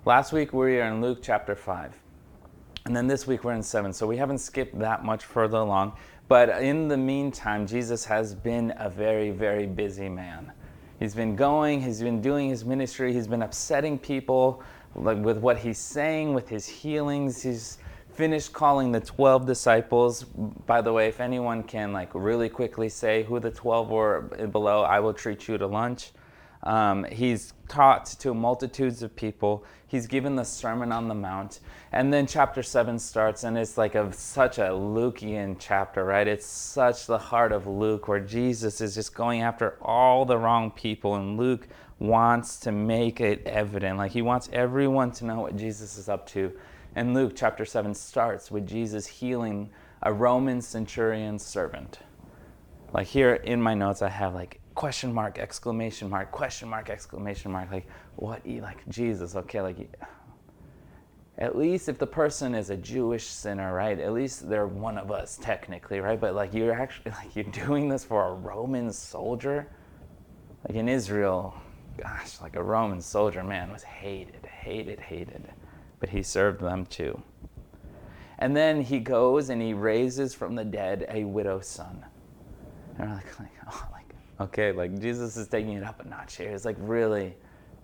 Last 0.05 0.33
week 0.33 0.51
we 0.51 0.59
were 0.75 0.81
in 0.81 1.01
Luke 1.01 1.19
chapter 1.21 1.55
5. 1.55 1.93
And 2.85 2.95
then 2.95 3.07
this 3.07 3.27
week 3.27 3.43
we're 3.43 3.53
in 3.53 3.63
7. 3.63 3.93
So 3.93 4.07
we 4.07 4.17
haven't 4.17 4.39
skipped 4.39 4.79
that 4.79 5.05
much 5.05 5.25
further 5.25 5.57
along. 5.57 5.93
But 6.29 6.61
in 6.61 6.87
the 6.87 6.95
meantime, 6.95 7.65
Jesus 7.65 8.05
has 8.05 8.35
been 8.35 8.71
a 8.77 8.87
very, 8.87 9.31
very 9.31 9.65
busy 9.65 10.09
man. 10.09 10.51
He's 10.99 11.15
been 11.15 11.35
going, 11.35 11.81
he's 11.81 12.01
been 12.01 12.21
doing 12.21 12.49
his 12.49 12.63
ministry, 12.63 13.11
he's 13.11 13.27
been 13.27 13.41
upsetting 13.41 13.97
people 13.97 14.61
with 14.93 15.39
what 15.39 15.57
he's 15.57 15.79
saying, 15.79 16.35
with 16.35 16.47
his 16.47 16.67
healings. 16.67 17.41
He's 17.41 17.79
finished 18.13 18.53
calling 18.53 18.91
the 18.91 18.99
12 18.99 19.47
disciples. 19.47 20.23
By 20.67 20.81
the 20.81 20.93
way, 20.93 21.07
if 21.07 21.19
anyone 21.19 21.63
can 21.63 21.93
like 21.93 22.11
really 22.13 22.49
quickly 22.49 22.89
say 22.89 23.23
who 23.23 23.39
the 23.39 23.49
12 23.49 23.89
were 23.89 24.21
below, 24.51 24.83
I 24.83 24.99
will 24.99 25.15
treat 25.15 25.47
you 25.47 25.57
to 25.57 25.65
lunch. 25.65 26.11
Um, 26.63 27.05
he's 27.05 27.53
taught 27.67 28.05
to 28.05 28.33
multitudes 28.33 29.01
of 29.01 29.15
people. 29.15 29.63
He's 29.87 30.07
given 30.07 30.35
the 30.35 30.43
Sermon 30.43 30.91
on 30.91 31.07
the 31.07 31.15
Mount. 31.15 31.61
And 31.91 32.13
then 32.13 32.27
chapter 32.27 32.61
7 32.61 32.99
starts, 32.99 33.43
and 33.43 33.57
it's 33.57 33.77
like 33.77 33.95
a, 33.95 34.11
such 34.13 34.57
a 34.57 34.69
Lukean 34.69 35.55
chapter, 35.57 36.03
right? 36.03 36.27
It's 36.27 36.45
such 36.45 37.07
the 37.07 37.17
heart 37.17 37.51
of 37.51 37.65
Luke, 37.65 38.07
where 38.07 38.19
Jesus 38.19 38.81
is 38.81 38.95
just 38.95 39.15
going 39.15 39.41
after 39.41 39.77
all 39.81 40.25
the 40.25 40.37
wrong 40.37 40.71
people. 40.71 41.15
And 41.15 41.37
Luke 41.37 41.67
wants 41.97 42.57
to 42.61 42.71
make 42.71 43.21
it 43.21 43.41
evident. 43.45 43.97
Like 43.97 44.11
he 44.11 44.21
wants 44.21 44.49
everyone 44.51 45.11
to 45.13 45.25
know 45.25 45.39
what 45.39 45.55
Jesus 45.55 45.97
is 45.97 46.09
up 46.09 46.27
to. 46.27 46.51
And 46.95 47.13
Luke 47.13 47.33
chapter 47.35 47.65
7 47.65 47.93
starts 47.93 48.51
with 48.51 48.67
Jesus 48.67 49.05
healing 49.05 49.69
a 50.01 50.11
Roman 50.11 50.61
centurion's 50.61 51.45
servant. 51.45 51.99
Like 52.93 53.07
here 53.07 53.35
in 53.35 53.61
my 53.61 53.73
notes, 53.73 54.01
I 54.01 54.09
have 54.09 54.33
like 54.33 54.58
question 54.79 55.13
mark, 55.13 55.37
exclamation 55.39 56.09
mark, 56.09 56.31
question 56.31 56.69
mark, 56.69 56.89
exclamation 56.89 57.51
mark. 57.51 57.69
Like, 57.69 57.85
what? 58.15 58.47
Like, 58.47 58.87
Jesus, 58.87 59.35
okay, 59.35 59.59
like, 59.59 59.93
at 61.37 61.57
least 61.57 61.89
if 61.89 61.97
the 61.97 62.07
person 62.07 62.55
is 62.55 62.69
a 62.69 62.77
Jewish 62.77 63.25
sinner, 63.25 63.73
right? 63.73 63.99
At 63.99 64.13
least 64.13 64.47
they're 64.47 64.67
one 64.67 64.97
of 64.97 65.11
us, 65.11 65.37
technically, 65.41 65.99
right? 65.99 66.17
But 66.17 66.33
like, 66.33 66.53
you're 66.53 66.71
actually, 66.71 67.11
like, 67.23 67.35
you're 67.35 67.43
doing 67.65 67.89
this 67.89 68.05
for 68.05 68.27
a 68.27 68.33
Roman 68.33 68.93
soldier? 68.93 69.67
Like 70.65 70.77
in 70.77 70.87
Israel, 70.87 71.53
gosh, 71.97 72.39
like 72.39 72.55
a 72.55 72.63
Roman 72.63 73.01
soldier, 73.01 73.43
man, 73.43 73.73
was 73.73 73.83
hated, 73.83 74.45
hated, 74.45 75.01
hated. 75.01 75.43
But 75.99 76.07
he 76.07 76.23
served 76.23 76.61
them 76.61 76.85
too. 76.85 77.21
And 78.37 78.55
then 78.55 78.81
he 78.81 78.99
goes 78.99 79.49
and 79.49 79.61
he 79.61 79.73
raises 79.73 80.33
from 80.33 80.55
the 80.55 80.63
dead 80.63 81.05
a 81.09 81.25
widow's 81.25 81.67
son. 81.67 82.05
And 82.97 83.09
we're 83.09 83.15
like, 83.15 83.39
like, 83.41 83.49
oh, 83.69 83.87
Okay, 84.39 84.71
like 84.71 84.99
Jesus 84.99 85.35
is 85.35 85.47
taking 85.47 85.73
it 85.73 85.83
up 85.83 86.03
a 86.03 86.07
notch 86.07 86.37
here. 86.37 86.51
He's 86.51 86.65
like 86.65 86.77
really 86.79 87.35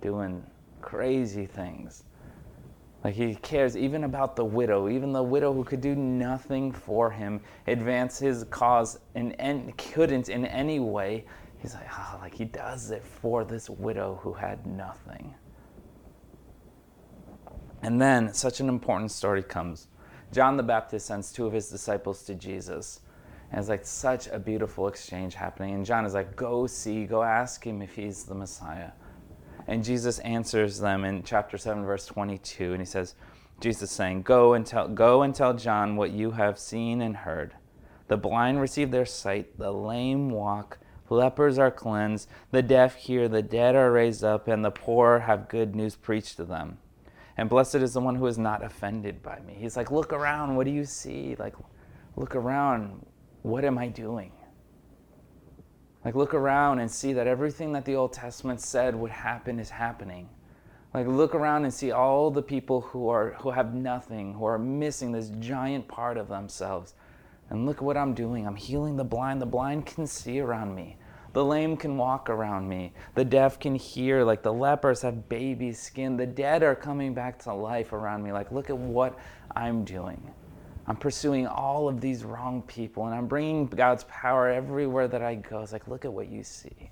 doing 0.02 0.44
crazy 0.82 1.46
things. 1.46 2.04
Like 3.04 3.14
he 3.14 3.36
cares 3.36 3.76
even 3.76 4.06
about 4.06 4.36
the 4.36 4.46
widow, 4.46 4.90
even 4.90 5.12
the 5.12 5.22
widow 5.22 5.54
who 5.54 5.64
could 5.64 5.82
do 5.82 5.96
nothing 5.96 6.72
for 6.72 7.12
him, 7.12 7.42
advance 7.68 8.18
his 8.18 8.46
cause 8.46 9.00
and, 9.16 9.78
couldn't 9.78 10.30
in 10.30 10.46
any 10.46 10.80
way. 10.80 11.26
He's 11.60 11.74
like, 11.74 11.88
oh, 11.92 12.20
like 12.22 12.34
he 12.34 12.46
does 12.46 12.90
it 12.90 13.04
for 13.04 13.44
this 13.44 13.70
widow 13.70 14.20
who 14.24 14.34
had 14.34 14.66
nothing. 14.66 15.36
And 17.82 18.02
then 18.02 18.34
such 18.34 18.60
an 18.60 18.70
important 18.70 19.12
story 19.12 19.44
comes. 19.44 19.88
John 20.32 20.58
the 20.58 20.64
Baptist 20.64 21.06
sends 21.06 21.32
two 21.32 21.46
of 21.46 21.54
his 21.54 21.70
disciples 21.70 22.24
to 22.24 22.34
Jesus 22.34 23.02
and 23.52 23.60
it's 23.60 23.70
like 23.70 23.86
such 23.86 24.28
a 24.28 24.40
beautiful 24.40 24.88
exchange 24.88 25.36
happening. 25.36 25.76
And 25.76 25.86
John 25.86 26.06
is 26.06 26.14
like, 26.14 26.36
Go 26.36 26.68
see, 26.68 27.06
go 27.06 27.24
ask 27.24 27.66
him 27.66 27.82
if 27.82 27.96
he's 27.96 28.24
the 28.24 28.36
Messiah. 28.36 28.92
And 29.68 29.84
Jesus 29.84 30.20
answers 30.20 30.80
them 30.80 31.06
in 31.06 31.24
chapter 31.24 31.58
7, 31.58 31.86
verse 31.86 32.06
22. 32.06 32.72
And 32.74 32.82
he 32.82 32.86
says, 32.86 33.16
Jesus 33.60 33.92
saying, 33.92 34.24
Go 34.24 34.54
and 34.54 34.66
tell, 34.66 34.88
go 34.88 35.22
and 35.22 35.34
tell 35.34 35.54
John 35.54 35.96
what 35.96 36.12
you 36.12 36.32
have 36.32 36.60
seen 36.60 37.02
and 37.02 37.18
heard. 37.18 37.56
The 38.08 38.18
blind 38.18 38.62
receive 38.62 38.92
their 38.92 39.06
sight, 39.06 39.58
the 39.58 39.72
lame 39.72 40.30
walk, 40.30 40.78
lepers 41.10 41.58
are 41.58 41.72
cleansed, 41.72 42.30
the 42.52 42.62
deaf 42.62 42.96
hear, 42.96 43.28
the 43.28 43.42
dead 43.42 43.76
are 43.76 43.92
raised 43.92 44.24
up, 44.24 44.48
and 44.48 44.64
the 44.64 44.72
poor 44.72 45.20
have 45.20 45.50
good 45.50 45.76
news 45.76 45.96
preached 45.96 46.38
to 46.38 46.44
them. 46.44 46.78
And 47.38 47.50
blessed 47.50 47.76
is 47.76 47.94
the 47.94 48.02
one 48.02 48.16
who 48.16 48.28
is 48.28 48.38
not 48.38 48.64
offended 48.64 49.24
by 49.24 49.40
me. 49.40 49.56
He's 49.58 49.76
like, 49.76 49.92
Look 49.92 50.14
around, 50.14 50.56
what 50.56 50.66
do 50.66 50.72
you 50.72 50.86
see? 50.86 51.36
Like, 51.40 51.56
look 52.16 52.36
around 52.36 53.06
what 53.46 53.64
am 53.64 53.78
I 53.78 53.90
doing? 53.90 54.32
Like, 56.04 56.16
look 56.16 56.34
around 56.34 56.80
and 56.80 56.90
see 56.90 57.14
that 57.14 57.28
everything 57.28 57.74
that 57.74 57.86
the 57.86 57.96
Old 57.96 58.12
Testament 58.12 58.60
said 58.60 58.96
would 58.96 59.12
happen 59.12 59.60
is 59.60 59.70
happening. 59.70 60.30
Like, 60.96 61.06
look 61.06 61.36
around 61.36 61.64
and 61.64 61.74
see 61.74 61.92
all 61.92 62.32
the 62.32 62.42
people 62.42 62.82
who, 62.82 63.08
are, 63.08 63.34
who 63.42 63.52
have 63.52 63.76
nothing, 63.76 64.34
who 64.34 64.46
are 64.46 64.58
missing 64.58 65.12
this 65.12 65.30
giant 65.40 65.88
part 65.88 66.18
of 66.18 66.28
themselves. 66.28 66.96
And 67.52 67.68
look 67.68 67.78
at 67.78 67.84
what 67.84 67.98
I'm 67.98 68.16
doing. 68.16 68.48
I'm 68.48 68.56
healing 68.56 68.96
the 68.96 69.04
blind. 69.04 69.40
The 69.40 69.46
blind 69.46 69.86
can 69.86 70.08
see 70.08 70.40
around 70.40 70.74
me. 70.74 70.98
The 71.34 71.46
lame 71.46 71.78
can 71.78 71.98
walk 71.98 72.32
around 72.32 72.68
me. 72.68 72.94
The 73.14 73.26
deaf 73.26 73.60
can 73.60 73.76
hear. 73.76 74.24
Like 74.24 74.42
the 74.42 74.54
lepers 74.54 75.04
have 75.04 75.30
baby 75.30 75.72
skin. 75.72 76.18
The 76.18 76.26
dead 76.26 76.64
are 76.64 76.76
coming 76.76 77.14
back 77.14 77.38
to 77.44 77.54
life 77.54 77.94
around 77.94 78.24
me. 78.24 78.32
Like, 78.32 78.52
look 78.52 78.72
at 78.72 78.78
what 78.78 79.20
I'm 79.56 79.84
doing. 79.84 80.34
I'm 80.88 80.96
pursuing 80.96 81.48
all 81.48 81.88
of 81.88 82.00
these 82.00 82.24
wrong 82.24 82.62
people 82.64 83.06
and 83.06 83.16
I'm 83.16 83.28
bringing 83.28 83.66
God's 83.66 84.04
power 84.06 84.50
everywhere 84.50 85.08
that 85.08 85.24
I 85.24 85.36
go. 85.36 85.62
It's 85.62 85.74
like, 85.74 85.88
look 85.88 86.06
at 86.06 86.14
what 86.14 86.30
you 86.30 86.44
see. 86.44 86.92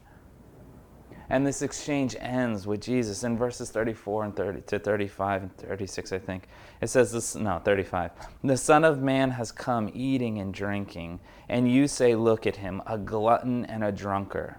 And 1.30 1.48
this 1.48 1.62
exchange 1.62 2.16
ends 2.20 2.68
with 2.68 2.82
Jesus 2.82 3.24
in 3.24 3.38
verses 3.38 3.70
34 3.72 4.26
and 4.26 4.36
30 4.36 4.62
to 4.62 4.80
35 4.80 5.42
and 5.44 5.58
36, 5.58 6.12
I 6.12 6.20
think. 6.20 6.48
It 6.82 6.88
says 6.88 7.12
this, 7.12 7.36
no, 7.36 7.62
35. 7.64 8.12
The 8.44 8.58
Son 8.58 8.84
of 8.84 9.02
Man 9.02 9.32
has 9.32 9.52
come 9.52 9.90
eating 9.94 10.40
and 10.40 10.54
drinking, 10.54 11.22
and 11.48 11.72
you 11.72 11.88
say, 11.88 12.14
Look 12.14 12.46
at 12.46 12.58
him, 12.58 12.82
a 12.86 12.98
glutton 12.98 13.66
and 13.66 13.84
a 13.84 13.92
drunkard, 13.92 14.56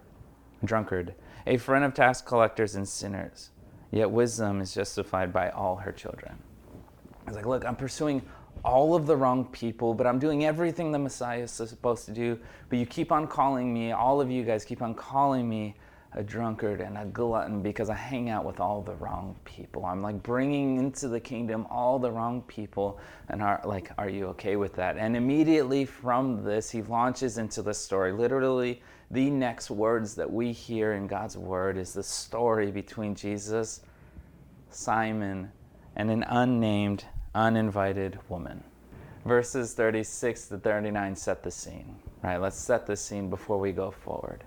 drunkard, 0.64 1.14
a 1.46 1.58
friend 1.58 1.84
of 1.84 1.92
tax 1.92 2.22
collectors 2.22 2.76
and 2.76 2.88
sinners. 2.88 3.50
Yet 3.90 4.10
wisdom 4.10 4.60
is 4.60 4.74
justified 4.74 5.32
by 5.32 5.50
all 5.50 5.76
her 5.76 5.92
children. 5.92 6.38
It's 7.26 7.36
like, 7.36 7.46
look, 7.46 7.64
I'm 7.64 7.76
pursuing 7.76 8.22
all 8.64 8.94
of 8.94 9.06
the 9.06 9.16
wrong 9.16 9.44
people, 9.46 9.94
but 9.94 10.06
I'm 10.06 10.18
doing 10.18 10.44
everything 10.44 10.90
the 10.90 10.98
Messiah 10.98 11.42
is 11.42 11.50
supposed 11.50 12.06
to 12.06 12.12
do. 12.12 12.38
But 12.68 12.78
you 12.78 12.86
keep 12.86 13.12
on 13.12 13.26
calling 13.26 13.72
me, 13.72 13.92
all 13.92 14.20
of 14.20 14.30
you 14.30 14.42
guys 14.42 14.64
keep 14.64 14.80
on 14.82 14.94
calling 14.94 15.48
me 15.48 15.74
a 16.16 16.22
drunkard 16.22 16.80
and 16.80 16.96
a 16.96 17.04
glutton 17.06 17.60
because 17.60 17.90
I 17.90 17.94
hang 17.94 18.30
out 18.30 18.44
with 18.44 18.60
all 18.60 18.80
the 18.82 18.94
wrong 18.94 19.36
people. 19.44 19.84
I'm 19.84 20.00
like 20.00 20.22
bringing 20.22 20.78
into 20.78 21.08
the 21.08 21.18
kingdom 21.18 21.66
all 21.70 21.98
the 21.98 22.10
wrong 22.10 22.42
people. 22.42 23.00
And 23.28 23.42
are 23.42 23.60
like, 23.64 23.90
are 23.98 24.08
you 24.08 24.26
okay 24.28 24.56
with 24.56 24.74
that? 24.76 24.96
And 24.96 25.16
immediately 25.16 25.84
from 25.84 26.44
this, 26.44 26.70
he 26.70 26.82
launches 26.82 27.38
into 27.38 27.62
the 27.62 27.74
story. 27.74 28.12
Literally, 28.12 28.80
the 29.10 29.28
next 29.28 29.70
words 29.70 30.14
that 30.14 30.30
we 30.30 30.52
hear 30.52 30.92
in 30.92 31.06
God's 31.06 31.36
word 31.36 31.76
is 31.76 31.92
the 31.92 32.02
story 32.02 32.70
between 32.70 33.14
Jesus, 33.14 33.80
Simon, 34.70 35.50
and 35.96 36.10
an 36.10 36.22
unnamed 36.28 37.04
uninvited 37.34 38.18
woman. 38.28 38.62
Verses 39.24 39.72
36 39.72 40.48
to 40.48 40.58
39 40.58 41.16
set 41.16 41.42
the 41.42 41.50
scene. 41.50 41.96
Right, 42.22 42.38
let's 42.38 42.56
set 42.56 42.86
the 42.86 42.96
scene 42.96 43.30
before 43.30 43.58
we 43.58 43.72
go 43.72 43.90
forward. 43.90 44.44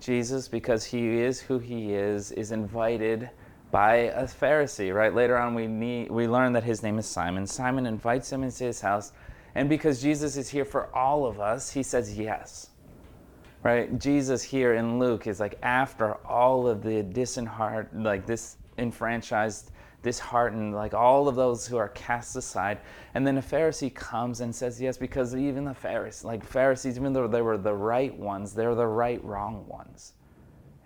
Jesus, 0.00 0.48
because 0.48 0.84
he 0.84 1.20
is 1.20 1.40
who 1.40 1.58
he 1.58 1.94
is, 1.94 2.32
is 2.32 2.52
invited 2.52 3.30
by 3.70 3.94
a 3.96 4.24
Pharisee, 4.24 4.94
right? 4.94 5.14
Later 5.14 5.36
on, 5.36 5.54
we, 5.54 5.66
need, 5.66 6.10
we 6.10 6.26
learn 6.26 6.52
that 6.54 6.64
his 6.64 6.82
name 6.82 6.98
is 6.98 7.06
Simon. 7.06 7.46
Simon 7.46 7.86
invites 7.86 8.32
him 8.32 8.42
into 8.42 8.64
his 8.64 8.80
house, 8.80 9.12
and 9.54 9.68
because 9.68 10.00
Jesus 10.00 10.36
is 10.36 10.48
here 10.48 10.64
for 10.64 10.94
all 10.96 11.26
of 11.26 11.40
us, 11.40 11.70
he 11.70 11.82
says 11.82 12.16
yes. 12.16 12.70
Right? 13.62 13.98
Jesus 13.98 14.42
here 14.42 14.74
in 14.74 14.98
Luke 14.98 15.26
is 15.26 15.40
like 15.40 15.58
after 15.62 16.14
all 16.26 16.68
of 16.68 16.82
the 16.82 17.02
disheartened, 17.02 18.04
like 18.04 18.24
disenfranchised, 18.24 19.72
disheartened, 20.08 20.74
like 20.74 20.94
all 20.94 21.28
of 21.28 21.36
those 21.36 21.66
who 21.66 21.76
are 21.76 21.90
cast 21.90 22.34
aside. 22.34 22.78
And 23.12 23.26
then 23.26 23.36
a 23.36 23.42
Pharisee 23.42 23.94
comes 23.94 24.40
and 24.40 24.54
says 24.54 24.80
yes, 24.80 24.96
because 24.96 25.36
even 25.36 25.64
the 25.64 25.74
Pharisees, 25.74 26.24
like 26.24 26.42
Pharisees, 26.42 26.96
even 26.96 27.12
though 27.12 27.28
they 27.28 27.42
were 27.42 27.58
the 27.58 27.74
right 27.74 28.16
ones, 28.18 28.54
they're 28.54 28.74
the 28.74 28.86
right 28.86 29.22
wrong 29.22 29.66
ones. 29.68 30.14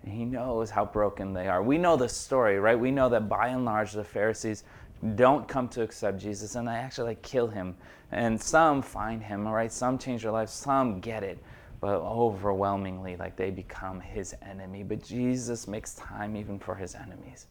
And 0.03 0.11
he 0.11 0.25
knows 0.25 0.69
how 0.69 0.83
broken 0.83 1.33
they 1.33 1.47
are. 1.47 1.63
We 1.63 1.77
know 1.77 1.95
the 1.95 2.09
story, 2.09 2.59
right? 2.59 2.77
We 2.77 2.91
know 2.91 3.07
that 3.07 3.29
by 3.29 3.47
and 3.47 3.63
large 3.63 3.93
the 3.93 4.03
Pharisees 4.03 4.65
don't 5.15 5.47
come 5.47 5.69
to 5.69 5.81
accept 5.81 6.19
Jesus 6.19 6.55
and 6.55 6.67
they 6.67 6.73
actually 6.73 7.07
like, 7.07 7.21
kill 7.21 7.47
him. 7.47 7.77
And 8.11 8.39
some 8.39 8.81
find 8.81 9.23
him, 9.23 9.47
right? 9.47 9.71
Some 9.71 9.97
change 9.97 10.23
their 10.23 10.33
lives, 10.33 10.51
some 10.51 10.99
get 10.99 11.23
it. 11.23 11.41
But 11.79 12.01
overwhelmingly, 12.01 13.15
like 13.15 13.37
they 13.37 13.51
become 13.51 14.01
his 14.01 14.35
enemy. 14.41 14.83
But 14.83 15.01
Jesus 15.01 15.65
makes 15.65 15.95
time 15.95 16.35
even 16.35 16.59
for 16.59 16.75
his 16.75 16.93
enemies. 16.93 17.47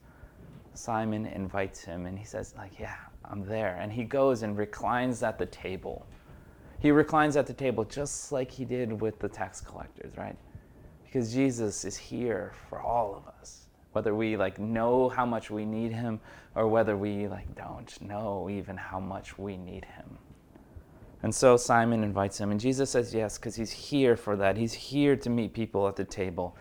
Simon 0.74 1.26
invites 1.26 1.84
him 1.84 2.06
and 2.06 2.18
he 2.18 2.24
says, 2.24 2.54
like, 2.56 2.78
yeah, 2.78 2.96
I'm 3.24 3.44
there. 3.44 3.78
And 3.80 3.92
he 3.92 4.04
goes 4.04 4.42
and 4.42 4.56
reclines 4.56 5.22
at 5.22 5.38
the 5.38 5.46
table. 5.46 6.06
He 6.78 6.90
reclines 6.90 7.36
at 7.36 7.46
the 7.46 7.52
table 7.52 7.84
just 7.84 8.32
like 8.32 8.50
he 8.50 8.64
did 8.64 9.00
with 9.00 9.18
the 9.18 9.28
tax 9.28 9.60
collectors, 9.60 10.16
right? 10.16 10.36
Because 11.04 11.32
Jesus 11.32 11.84
is 11.84 11.96
here 11.96 12.54
for 12.68 12.80
all 12.80 13.14
of 13.14 13.28
us. 13.40 13.66
Whether 13.92 14.14
we 14.14 14.36
like 14.36 14.58
know 14.58 15.10
how 15.10 15.26
much 15.26 15.50
we 15.50 15.66
need 15.66 15.92
him 15.92 16.18
or 16.54 16.66
whether 16.66 16.96
we 16.96 17.28
like 17.28 17.54
don't 17.54 18.00
know 18.00 18.48
even 18.50 18.76
how 18.76 18.98
much 18.98 19.38
we 19.38 19.56
need 19.56 19.84
him. 19.84 20.18
And 21.22 21.32
so 21.32 21.56
Simon 21.56 22.02
invites 22.02 22.38
him 22.38 22.50
and 22.50 22.58
Jesus 22.58 22.90
says 22.90 23.14
yes 23.14 23.38
because 23.38 23.54
he's 23.54 23.70
here 23.70 24.16
for 24.16 24.34
that. 24.36 24.56
He's 24.56 24.72
here 24.72 25.14
to 25.16 25.30
meet 25.30 25.52
people 25.52 25.86
at 25.86 25.96
the 25.96 26.04
table. 26.04 26.56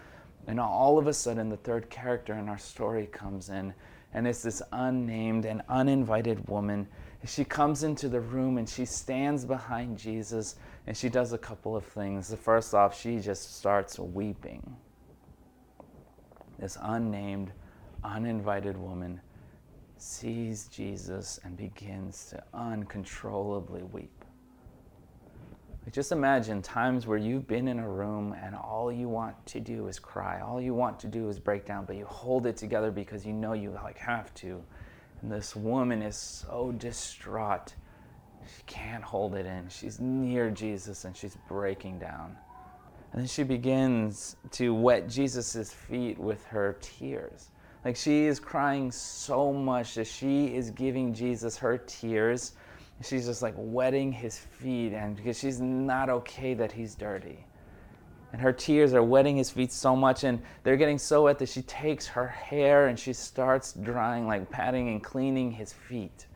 And 0.47 0.59
all 0.59 0.97
of 0.99 1.07
a 1.07 1.13
sudden 1.13 1.49
the 1.49 1.57
third 1.57 1.89
character 1.89 2.33
in 2.33 2.49
our 2.49 2.57
story 2.57 3.07
comes 3.07 3.49
in 3.49 3.73
and 4.13 4.27
it's 4.27 4.43
this 4.43 4.61
unnamed 4.71 5.45
and 5.45 5.61
uninvited 5.69 6.47
woman. 6.47 6.87
She 7.25 7.43
comes 7.45 7.83
into 7.83 8.09
the 8.09 8.19
room 8.19 8.57
and 8.57 8.67
she 8.67 8.85
stands 8.85 9.45
behind 9.45 9.97
Jesus 9.97 10.55
and 10.87 10.97
she 10.97 11.07
does 11.07 11.33
a 11.33 11.37
couple 11.37 11.75
of 11.75 11.85
things. 11.85 12.27
The 12.27 12.37
First 12.37 12.73
off, 12.73 12.99
she 12.99 13.19
just 13.19 13.57
starts 13.57 13.99
weeping. 13.99 14.75
This 16.59 16.77
unnamed, 16.81 17.51
uninvited 18.03 18.77
woman 18.77 19.21
sees 19.97 20.67
Jesus 20.67 21.39
and 21.43 21.55
begins 21.55 22.25
to 22.31 22.43
uncontrollably 22.53 23.83
weep. 23.83 24.20
Just 25.89 26.11
imagine 26.11 26.61
times 26.61 27.07
where 27.07 27.17
you've 27.17 27.47
been 27.47 27.67
in 27.67 27.79
a 27.79 27.89
room 27.89 28.35
and 28.41 28.55
all 28.55 28.91
you 28.91 29.09
want 29.09 29.35
to 29.47 29.59
do 29.59 29.87
is 29.87 29.97
cry. 29.99 30.39
All 30.39 30.61
you 30.61 30.73
want 30.73 30.99
to 30.99 31.07
do 31.07 31.27
is 31.27 31.39
break 31.39 31.65
down, 31.65 31.85
but 31.85 31.95
you 31.95 32.05
hold 32.05 32.45
it 32.45 32.55
together 32.55 32.91
because 32.91 33.25
you 33.25 33.33
know 33.33 33.53
you 33.53 33.71
like 33.71 33.97
have 33.97 34.33
to. 34.35 34.63
And 35.21 35.31
this 35.31 35.55
woman 35.55 36.01
is 36.01 36.15
so 36.15 36.71
distraught. 36.77 37.73
She 38.45 38.63
can't 38.67 39.03
hold 39.03 39.35
it 39.35 39.45
in. 39.45 39.67
She's 39.69 39.99
near 39.99 40.49
Jesus 40.51 41.03
and 41.03 41.17
she's 41.17 41.35
breaking 41.49 41.99
down. 41.99 42.37
And 43.11 43.21
then 43.21 43.27
she 43.27 43.43
begins 43.43 44.37
to 44.51 44.73
wet 44.73 45.09
Jesus' 45.09 45.73
feet 45.73 46.17
with 46.17 46.45
her 46.45 46.77
tears. 46.79 47.49
Like 47.83 47.95
she 47.95 48.25
is 48.25 48.39
crying 48.39 48.91
so 48.91 49.51
much 49.51 49.95
that 49.95 50.07
she 50.07 50.55
is 50.55 50.69
giving 50.69 51.13
Jesus 51.13 51.57
her 51.57 51.79
tears 51.79 52.53
she's 53.05 53.25
just 53.25 53.41
like 53.41 53.53
wetting 53.57 54.11
his 54.11 54.37
feet 54.37 54.93
and 54.93 55.15
because 55.15 55.39
she's 55.39 55.59
not 55.59 56.09
okay 56.09 56.53
that 56.53 56.71
he's 56.71 56.95
dirty. 56.95 57.45
And 58.33 58.41
her 58.41 58.53
tears 58.53 58.93
are 58.93 59.03
wetting 59.03 59.35
his 59.35 59.49
feet 59.49 59.71
so 59.71 59.95
much 59.95 60.23
and 60.23 60.41
they're 60.63 60.77
getting 60.77 60.97
so 60.97 61.23
wet 61.23 61.39
that 61.39 61.49
she 61.49 61.61
takes 61.63 62.07
her 62.07 62.27
hair 62.27 62.87
and 62.87 62.97
she 62.97 63.13
starts 63.13 63.73
drying 63.73 64.27
like 64.27 64.49
patting 64.49 64.87
and 64.89 65.03
cleaning 65.03 65.51
his 65.51 65.73
feet 65.73 66.27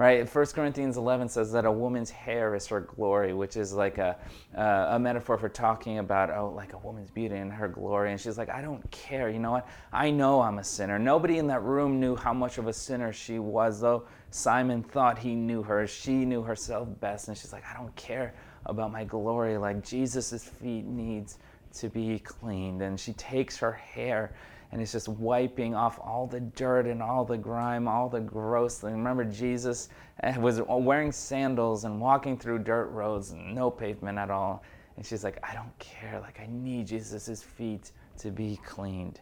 right? 0.00 0.34
1 0.34 0.46
corinthians 0.46 0.96
11 0.96 1.28
says 1.28 1.52
that 1.52 1.66
a 1.66 1.70
woman's 1.70 2.08
hair 2.08 2.54
is 2.54 2.66
her 2.66 2.80
glory 2.80 3.34
which 3.34 3.58
is 3.58 3.74
like 3.74 3.98
a, 3.98 4.16
uh, 4.56 4.86
a 4.92 4.98
metaphor 4.98 5.36
for 5.36 5.50
talking 5.50 5.98
about 5.98 6.30
oh 6.30 6.50
like 6.56 6.72
a 6.72 6.78
woman's 6.78 7.10
beauty 7.10 7.36
and 7.36 7.52
her 7.52 7.68
glory. 7.68 8.10
And 8.10 8.18
she's 8.18 8.38
like 8.38 8.48
i 8.48 8.62
don't 8.62 8.90
care. 8.90 9.28
You 9.28 9.38
know 9.38 9.50
what? 9.50 9.68
I 9.92 10.10
know 10.10 10.40
i'm 10.40 10.58
a 10.58 10.64
sinner. 10.64 10.98
Nobody 10.98 11.36
in 11.36 11.46
that 11.48 11.62
room 11.62 12.00
knew 12.00 12.16
how 12.16 12.32
much 12.32 12.56
of 12.56 12.66
a 12.66 12.72
sinner 12.72 13.12
she 13.12 13.38
was 13.38 13.78
though. 13.78 14.04
Simon 14.30 14.82
thought 14.82 15.18
he 15.18 15.34
knew 15.34 15.62
her. 15.62 15.86
She 15.86 16.24
knew 16.24 16.42
herself 16.42 16.88
best. 17.00 17.28
And 17.28 17.36
she's 17.36 17.52
like 17.52 17.64
i 17.70 17.76
don't 17.76 17.94
care 17.94 18.32
about 18.64 18.90
my 18.90 19.04
glory. 19.04 19.58
Like 19.58 19.84
jesus' 19.84 20.44
feet 20.44 20.86
needs 20.86 21.36
to 21.74 21.90
be 21.90 22.20
cleaned. 22.20 22.80
And 22.80 22.98
she 22.98 23.12
takes 23.12 23.58
her 23.58 23.72
hair 23.72 24.32
and 24.72 24.80
he's 24.80 24.92
just 24.92 25.08
wiping 25.08 25.74
off 25.74 25.98
all 25.98 26.26
the 26.26 26.40
dirt 26.40 26.86
and 26.86 27.02
all 27.02 27.24
the 27.24 27.36
grime, 27.36 27.88
all 27.88 28.08
the 28.08 28.20
gross 28.20 28.78
thing. 28.78 28.92
Remember, 28.92 29.24
Jesus 29.24 29.88
eh, 30.22 30.36
was 30.38 30.60
wearing 30.62 31.10
sandals 31.10 31.84
and 31.84 32.00
walking 32.00 32.38
through 32.38 32.60
dirt 32.60 32.86
roads, 32.90 33.32
no 33.32 33.70
pavement 33.70 34.18
at 34.18 34.30
all. 34.30 34.62
And 34.96 35.04
she's 35.04 35.24
like, 35.24 35.38
I 35.42 35.54
don't 35.54 35.76
care. 35.78 36.20
Like, 36.20 36.40
I 36.40 36.46
need 36.48 36.86
Jesus' 36.86 37.42
feet 37.42 37.90
to 38.18 38.30
be 38.30 38.60
cleaned. 38.64 39.20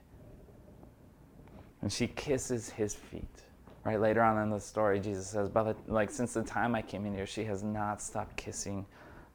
And 1.82 1.92
she 1.92 2.08
kisses 2.08 2.68
his 2.68 2.94
feet. 2.94 3.42
Right 3.84 4.00
later 4.00 4.22
on 4.22 4.42
in 4.42 4.50
the 4.50 4.60
story, 4.60 5.00
Jesus 5.00 5.28
says, 5.28 5.48
"But 5.48 5.76
like 5.88 6.10
since 6.10 6.34
the 6.34 6.42
time 6.42 6.74
I 6.74 6.82
came 6.82 7.06
in 7.06 7.14
here, 7.14 7.26
she 7.26 7.44
has 7.44 7.62
not 7.62 8.02
stopped 8.02 8.36
kissing 8.36 8.84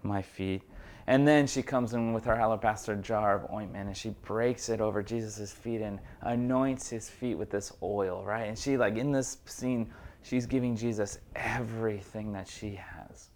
my 0.03 0.21
feet." 0.21 0.61
And 1.05 1.27
then 1.27 1.47
she 1.47 1.61
comes 1.61 1.93
in 1.93 2.13
with 2.13 2.23
her 2.25 2.35
alabaster 2.35 2.95
jar 2.95 3.35
of 3.35 3.51
ointment 3.51 3.87
and 3.87 3.97
she 3.97 4.11
breaks 4.21 4.69
it 4.69 4.79
over 4.79 5.03
Jesus' 5.03 5.51
feet 5.51 5.81
and 5.81 5.99
anoints 6.21 6.89
his 6.89 7.09
feet 7.09 7.35
with 7.35 7.49
this 7.49 7.73
oil, 7.83 8.23
right? 8.23 8.47
And 8.47 8.57
she, 8.57 8.77
like, 8.77 8.95
in 8.95 9.11
this 9.11 9.37
scene, 9.45 9.91
she's 10.21 10.45
giving 10.45 10.77
Jesus 10.77 11.19
everything 11.35 12.31
that 12.33 12.47
she 12.47 12.75
has. 12.75 13.29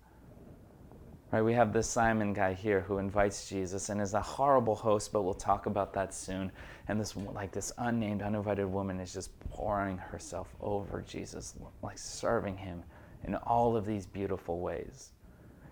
Right? 1.29 1.41
We 1.41 1.53
have 1.55 1.73
this 1.73 1.89
Simon 1.89 2.31
guy 2.31 2.53
here 2.53 2.79
who 2.79 2.99
invites 2.99 3.49
Jesus 3.49 3.89
and 3.89 3.99
is 3.99 4.13
a 4.13 4.21
horrible 4.21 4.75
host, 4.75 5.11
but 5.11 5.23
we'll 5.23 5.33
talk 5.33 5.65
about 5.65 5.91
that 5.91 6.13
soon. 6.13 6.53
And 6.87 6.97
this, 6.97 7.17
like, 7.17 7.51
this 7.51 7.73
unnamed, 7.79 8.21
uninvited 8.21 8.65
woman 8.65 9.01
is 9.01 9.11
just 9.11 9.37
pouring 9.49 9.97
herself 9.97 10.55
over 10.61 11.01
Jesus, 11.01 11.55
like, 11.83 11.97
serving 11.97 12.55
him 12.55 12.81
in 13.25 13.35
all 13.35 13.75
of 13.75 13.85
these 13.85 14.05
beautiful 14.05 14.61
ways 14.61 15.11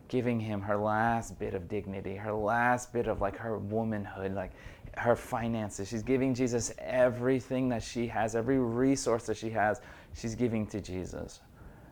giving 0.07 0.39
him 0.39 0.61
her 0.61 0.77
last 0.77 1.37
bit 1.39 1.53
of 1.53 1.67
dignity, 1.67 2.15
her 2.15 2.33
last 2.33 2.93
bit 2.93 3.07
of 3.07 3.21
like 3.21 3.37
her 3.37 3.57
womanhood, 3.57 4.33
like 4.33 4.51
her 4.97 5.15
finances. 5.15 5.87
She's 5.87 6.03
giving 6.03 6.33
Jesus 6.33 6.73
everything 6.79 7.69
that 7.69 7.83
she 7.83 8.07
has, 8.07 8.35
every 8.35 8.59
resource 8.59 9.25
that 9.25 9.37
she 9.37 9.49
has, 9.51 9.81
she's 10.13 10.35
giving 10.35 10.65
to 10.67 10.81
Jesus. 10.81 11.39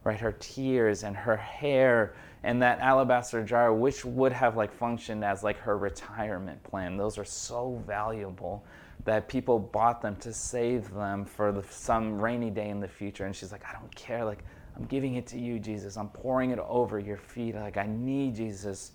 Right? 0.04 0.20
Her 0.20 0.34
tears 0.34 1.04
and 1.04 1.16
her 1.16 1.38
hair 1.38 2.14
and 2.44 2.62
that 2.62 2.80
alabaster 2.80 3.42
jar, 3.44 3.74
which 3.74 4.04
would 4.04 4.34
have 4.34 4.58
like 4.58 4.74
functioned 4.74 5.24
as 5.24 5.44
like 5.44 5.58
her 5.60 5.78
retirement 5.78 6.62
plan. 6.64 6.98
Those 6.98 7.18
are 7.18 7.26
so 7.26 7.82
valuable 7.88 8.66
that 9.06 9.28
people 9.28 9.60
bought 9.60 10.02
them 10.02 10.16
to 10.18 10.34
save 10.34 10.94
them 10.94 11.26
for 11.26 11.52
the, 11.52 11.64
some 11.70 12.20
rainy 12.20 12.50
day 12.50 12.70
in 12.70 12.80
the 12.80 12.88
future. 12.88 13.26
And 13.26 13.36
she's 13.36 13.52
like, 13.52 13.64
I 13.66 13.74
don't 13.74 13.94
care. 13.96 14.24
Like, 14.24 14.44
I'm 14.76 14.86
giving 14.86 15.16
it 15.16 15.28
to 15.28 15.40
you, 15.40 15.60
Jesus. 15.60 15.98
I'm 15.98 16.10
pouring 16.10 16.52
it 16.52 16.60
over 16.60 17.00
your 17.00 17.18
feet. 17.18 17.56
Like, 17.56 17.78
I 17.78 17.86
need 17.88 18.36
Jesus 18.36 18.94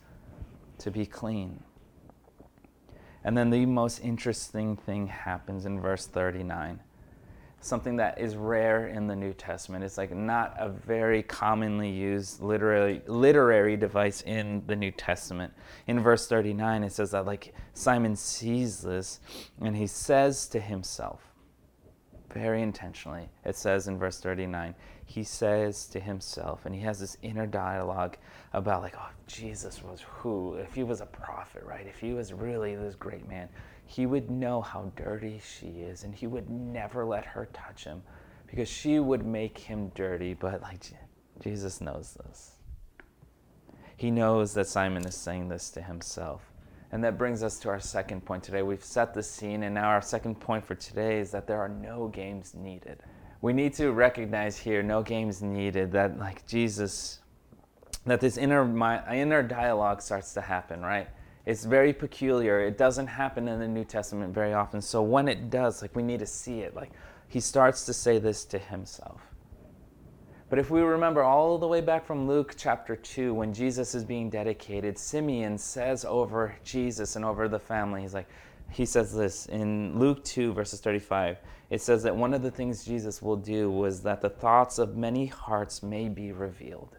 to 0.78 0.90
be 0.90 1.06
clean. 1.06 1.62
And 3.24 3.36
then 3.36 3.50
the 3.50 3.66
most 3.66 4.00
interesting 4.00 4.76
thing 4.76 5.06
happens 5.08 5.66
in 5.66 5.80
verse 5.80 6.06
39. 6.06 6.80
Something 7.60 7.96
that 7.96 8.20
is 8.20 8.36
rare 8.36 8.86
in 8.86 9.08
the 9.08 9.16
New 9.16 9.32
Testament. 9.32 9.84
It's 9.84 9.98
like 9.98 10.14
not 10.14 10.54
a 10.58 10.68
very 10.68 11.24
commonly 11.24 11.90
used 11.90 12.40
literary, 12.40 13.02
literary 13.06 13.76
device 13.76 14.22
in 14.22 14.62
the 14.66 14.76
New 14.76 14.92
Testament. 14.92 15.52
In 15.88 16.00
verse 16.00 16.28
39, 16.28 16.84
it 16.84 16.92
says 16.92 17.10
that 17.10 17.26
like 17.26 17.52
Simon 17.74 18.14
sees 18.14 18.80
this 18.80 19.18
and 19.60 19.76
he 19.76 19.88
says 19.88 20.46
to 20.48 20.60
himself, 20.60 21.27
very 22.32 22.62
intentionally. 22.62 23.28
It 23.44 23.56
says 23.56 23.88
in 23.88 23.98
verse 23.98 24.20
39, 24.20 24.74
he 25.04 25.24
says 25.24 25.86
to 25.86 26.00
himself, 26.00 26.66
and 26.66 26.74
he 26.74 26.82
has 26.82 27.00
this 27.00 27.16
inner 27.22 27.46
dialogue 27.46 28.16
about, 28.52 28.82
like, 28.82 28.94
oh, 28.96 29.10
Jesus 29.26 29.82
was 29.82 30.02
who? 30.06 30.54
If 30.54 30.74
he 30.74 30.82
was 30.82 31.00
a 31.00 31.06
prophet, 31.06 31.64
right? 31.64 31.86
If 31.86 31.98
he 31.98 32.12
was 32.12 32.32
really 32.32 32.76
this 32.76 32.94
great 32.94 33.28
man, 33.28 33.48
he 33.86 34.04
would 34.06 34.30
know 34.30 34.60
how 34.60 34.92
dirty 34.96 35.40
she 35.42 35.66
is, 35.66 36.04
and 36.04 36.14
he 36.14 36.26
would 36.26 36.50
never 36.50 37.04
let 37.04 37.24
her 37.24 37.48
touch 37.52 37.84
him 37.84 38.02
because 38.46 38.68
she 38.68 38.98
would 38.98 39.24
make 39.24 39.56
him 39.56 39.90
dirty. 39.94 40.34
But, 40.34 40.60
like, 40.60 40.84
Jesus 41.40 41.80
knows 41.80 42.16
this. 42.24 42.52
He 43.96 44.10
knows 44.10 44.54
that 44.54 44.66
Simon 44.66 45.06
is 45.06 45.14
saying 45.14 45.48
this 45.48 45.70
to 45.70 45.82
himself. 45.82 46.52
And 46.90 47.04
that 47.04 47.18
brings 47.18 47.42
us 47.42 47.58
to 47.60 47.68
our 47.68 47.80
second 47.80 48.24
point 48.24 48.42
today. 48.42 48.62
We've 48.62 48.82
set 48.82 49.12
the 49.12 49.22
scene, 49.22 49.62
and 49.62 49.74
now 49.74 49.88
our 49.88 50.02
second 50.02 50.40
point 50.40 50.64
for 50.64 50.74
today 50.74 51.20
is 51.20 51.30
that 51.32 51.46
there 51.46 51.60
are 51.60 51.68
no 51.68 52.08
games 52.08 52.54
needed. 52.54 53.02
We 53.42 53.52
need 53.52 53.74
to 53.74 53.92
recognize 53.92 54.58
here 54.58 54.82
no 54.82 55.02
games 55.02 55.42
needed, 55.42 55.92
that 55.92 56.18
like 56.18 56.46
Jesus, 56.46 57.20
that 58.06 58.20
this 58.20 58.38
inner, 58.38 58.64
inner 59.12 59.42
dialogue 59.42 60.00
starts 60.00 60.32
to 60.34 60.40
happen, 60.40 60.80
right? 60.80 61.08
It's 61.44 61.64
very 61.64 61.92
peculiar. 61.92 62.60
It 62.60 62.76
doesn't 62.76 63.06
happen 63.06 63.48
in 63.48 63.58
the 63.58 63.68
New 63.68 63.84
Testament 63.84 64.34
very 64.34 64.52
often. 64.52 64.82
So 64.82 65.02
when 65.02 65.28
it 65.28 65.50
does, 65.50 65.80
like 65.82 65.96
we 65.96 66.02
need 66.02 66.18
to 66.20 66.26
see 66.26 66.60
it. 66.60 66.74
Like 66.74 66.90
he 67.26 67.40
starts 67.40 67.86
to 67.86 67.92
say 67.92 68.18
this 68.18 68.44
to 68.46 68.58
himself. 68.58 69.22
But 70.50 70.58
if 70.58 70.70
we 70.70 70.80
remember 70.80 71.22
all 71.22 71.58
the 71.58 71.68
way 71.68 71.82
back 71.82 72.06
from 72.06 72.26
Luke 72.26 72.54
chapter 72.56 72.96
2, 72.96 73.34
when 73.34 73.52
Jesus 73.52 73.94
is 73.94 74.02
being 74.02 74.30
dedicated, 74.30 74.96
Simeon 74.96 75.58
says 75.58 76.06
over 76.06 76.54
Jesus 76.64 77.16
and 77.16 77.24
over 77.24 77.48
the 77.48 77.58
family, 77.58 78.00
he's 78.00 78.14
like, 78.14 78.28
he 78.70 78.86
says 78.86 79.14
this 79.14 79.46
in 79.46 79.98
Luke 79.98 80.24
2, 80.24 80.54
verses 80.54 80.80
35. 80.80 81.38
It 81.70 81.82
says 81.82 82.02
that 82.02 82.16
one 82.16 82.32
of 82.32 82.42
the 82.42 82.50
things 82.50 82.84
Jesus 82.84 83.20
will 83.20 83.36
do 83.36 83.70
was 83.70 84.02
that 84.02 84.22
the 84.22 84.30
thoughts 84.30 84.78
of 84.78 84.96
many 84.96 85.26
hearts 85.26 85.82
may 85.82 86.08
be 86.08 86.32
revealed. 86.32 86.96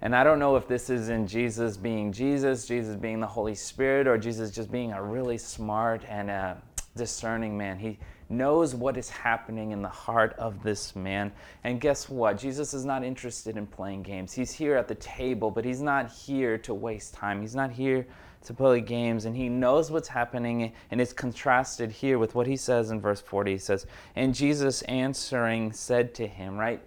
And 0.00 0.14
I 0.14 0.24
don't 0.24 0.38
know 0.38 0.56
if 0.56 0.66
this 0.66 0.90
is 0.90 1.08
in 1.08 1.26
Jesus 1.26 1.76
being 1.76 2.12
Jesus, 2.12 2.66
Jesus 2.66 2.96
being 2.96 3.20
the 3.20 3.26
Holy 3.26 3.54
Spirit, 3.54 4.06
or 4.06 4.18
Jesus 4.18 4.50
just 4.50 4.70
being 4.70 4.92
a 4.92 5.02
really 5.02 5.38
smart 5.38 6.04
and 6.08 6.30
uh, 6.30 6.54
discerning 6.96 7.56
man. 7.56 7.78
He, 7.78 7.98
knows 8.36 8.74
what 8.74 8.96
is 8.96 9.08
happening 9.08 9.70
in 9.70 9.82
the 9.82 9.88
heart 9.88 10.34
of 10.38 10.62
this 10.62 10.94
man. 10.94 11.32
And 11.62 11.80
guess 11.80 12.08
what? 12.08 12.38
Jesus 12.38 12.74
is 12.74 12.84
not 12.84 13.04
interested 13.04 13.56
in 13.56 13.66
playing 13.66 14.02
games. 14.02 14.32
He's 14.32 14.52
here 14.52 14.76
at 14.76 14.88
the 14.88 14.94
table, 14.96 15.50
but 15.50 15.64
he's 15.64 15.80
not 15.80 16.10
here 16.10 16.58
to 16.58 16.74
waste 16.74 17.14
time. 17.14 17.40
He's 17.40 17.54
not 17.54 17.70
here 17.70 18.06
to 18.44 18.54
play 18.54 18.80
games. 18.80 19.24
And 19.24 19.36
he 19.36 19.48
knows 19.48 19.90
what's 19.90 20.08
happening, 20.08 20.72
and 20.90 21.00
it's 21.00 21.12
contrasted 21.12 21.90
here 21.90 22.18
with 22.18 22.34
what 22.34 22.46
he 22.46 22.56
says 22.56 22.90
in 22.90 23.00
verse 23.00 23.20
40. 23.20 23.52
He 23.52 23.58
says, 23.58 23.86
And 24.16 24.34
Jesus 24.34 24.82
answering 24.82 25.72
said 25.72 26.14
to 26.14 26.26
him, 26.26 26.56
right? 26.56 26.80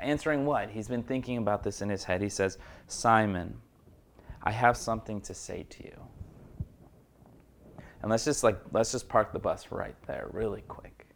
Answering 0.00 0.46
what? 0.46 0.70
He's 0.70 0.88
been 0.88 1.02
thinking 1.02 1.38
about 1.38 1.62
this 1.62 1.82
in 1.82 1.88
his 1.88 2.04
head. 2.04 2.22
He 2.22 2.28
says, 2.28 2.58
Simon, 2.88 3.58
I 4.42 4.50
have 4.50 4.76
something 4.76 5.20
to 5.22 5.34
say 5.34 5.64
to 5.68 5.84
you. 5.84 6.11
And 8.02 8.10
let's 8.10 8.24
just 8.24 8.42
like 8.42 8.58
let's 8.72 8.92
just 8.92 9.08
park 9.08 9.32
the 9.32 9.38
bus 9.38 9.68
right 9.70 9.96
there 10.06 10.28
really 10.32 10.62
quick. 10.62 11.06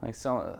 Like 0.00 0.14
so 0.14 0.58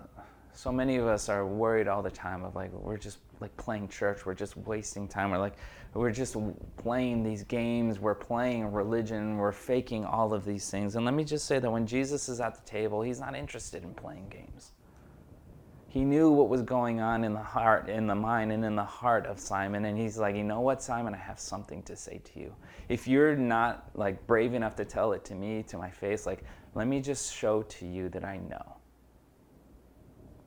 so 0.52 0.70
many 0.70 0.96
of 0.96 1.06
us 1.06 1.28
are 1.28 1.46
worried 1.46 1.88
all 1.88 2.02
the 2.02 2.10
time 2.10 2.44
of 2.44 2.54
like 2.54 2.70
we're 2.72 2.98
just 2.98 3.18
like 3.40 3.56
playing 3.56 3.88
church, 3.88 4.26
we're 4.26 4.34
just 4.34 4.56
wasting 4.56 5.08
time. 5.08 5.30
We're 5.30 5.38
like 5.38 5.56
we're 5.94 6.10
just 6.10 6.36
playing 6.76 7.22
these 7.22 7.42
games, 7.44 7.98
we're 7.98 8.14
playing 8.14 8.70
religion, 8.72 9.36
we're 9.36 9.52
faking 9.52 10.04
all 10.04 10.32
of 10.32 10.44
these 10.44 10.70
things. 10.70 10.96
And 10.96 11.04
let 11.04 11.14
me 11.14 11.24
just 11.24 11.46
say 11.46 11.58
that 11.58 11.70
when 11.70 11.86
Jesus 11.86 12.28
is 12.28 12.40
at 12.40 12.54
the 12.54 12.70
table, 12.70 13.02
he's 13.02 13.20
not 13.20 13.34
interested 13.34 13.82
in 13.82 13.94
playing 13.94 14.28
games. 14.28 14.71
He 15.92 16.06
knew 16.06 16.30
what 16.30 16.48
was 16.48 16.62
going 16.62 17.00
on 17.00 17.22
in 17.22 17.34
the 17.34 17.42
heart, 17.42 17.90
in 17.90 18.06
the 18.06 18.14
mind, 18.14 18.50
and 18.50 18.64
in 18.64 18.74
the 18.74 18.82
heart 18.82 19.26
of 19.26 19.38
Simon. 19.38 19.84
And 19.84 19.98
he's 19.98 20.16
like, 20.16 20.34
you 20.34 20.42
know 20.42 20.60
what, 20.60 20.82
Simon, 20.82 21.12
I 21.12 21.18
have 21.18 21.38
something 21.38 21.82
to 21.82 21.96
say 21.96 22.22
to 22.32 22.40
you. 22.40 22.56
If 22.88 23.06
you're 23.06 23.36
not 23.36 23.90
like 23.92 24.26
brave 24.26 24.54
enough 24.54 24.74
to 24.76 24.86
tell 24.86 25.12
it 25.12 25.22
to 25.26 25.34
me, 25.34 25.62
to 25.64 25.76
my 25.76 25.90
face, 25.90 26.24
like, 26.24 26.44
let 26.74 26.86
me 26.86 27.02
just 27.02 27.34
show 27.34 27.60
to 27.60 27.86
you 27.86 28.08
that 28.08 28.24
I 28.24 28.38
know. 28.38 28.76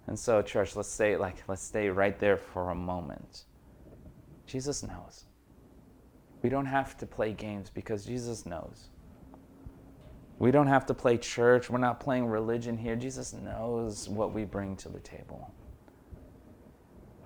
And 0.07 0.17
so, 0.17 0.41
church, 0.41 0.75
let's 0.75 0.89
stay 0.89 1.15
like 1.15 1.43
let's 1.47 1.61
stay 1.61 1.89
right 1.89 2.17
there 2.19 2.37
for 2.37 2.71
a 2.71 2.75
moment. 2.75 3.43
Jesus 4.47 4.81
knows. 4.81 5.25
We 6.41 6.49
don't 6.49 6.65
have 6.65 6.97
to 6.97 7.05
play 7.05 7.33
games 7.33 7.69
because 7.69 8.03
Jesus 8.03 8.47
knows. 8.47 8.89
We 10.37 10.51
don't 10.51 10.67
have 10.67 10.85
to 10.87 10.93
play 10.93 11.17
church. 11.17 11.69
We're 11.69 11.77
not 11.77 11.99
playing 11.99 12.25
religion 12.25 12.77
here. 12.77 12.95
Jesus 12.95 13.33
knows 13.33 14.09
what 14.09 14.33
we 14.33 14.43
bring 14.43 14.75
to 14.77 14.89
the 14.89 14.99
table. 14.99 15.53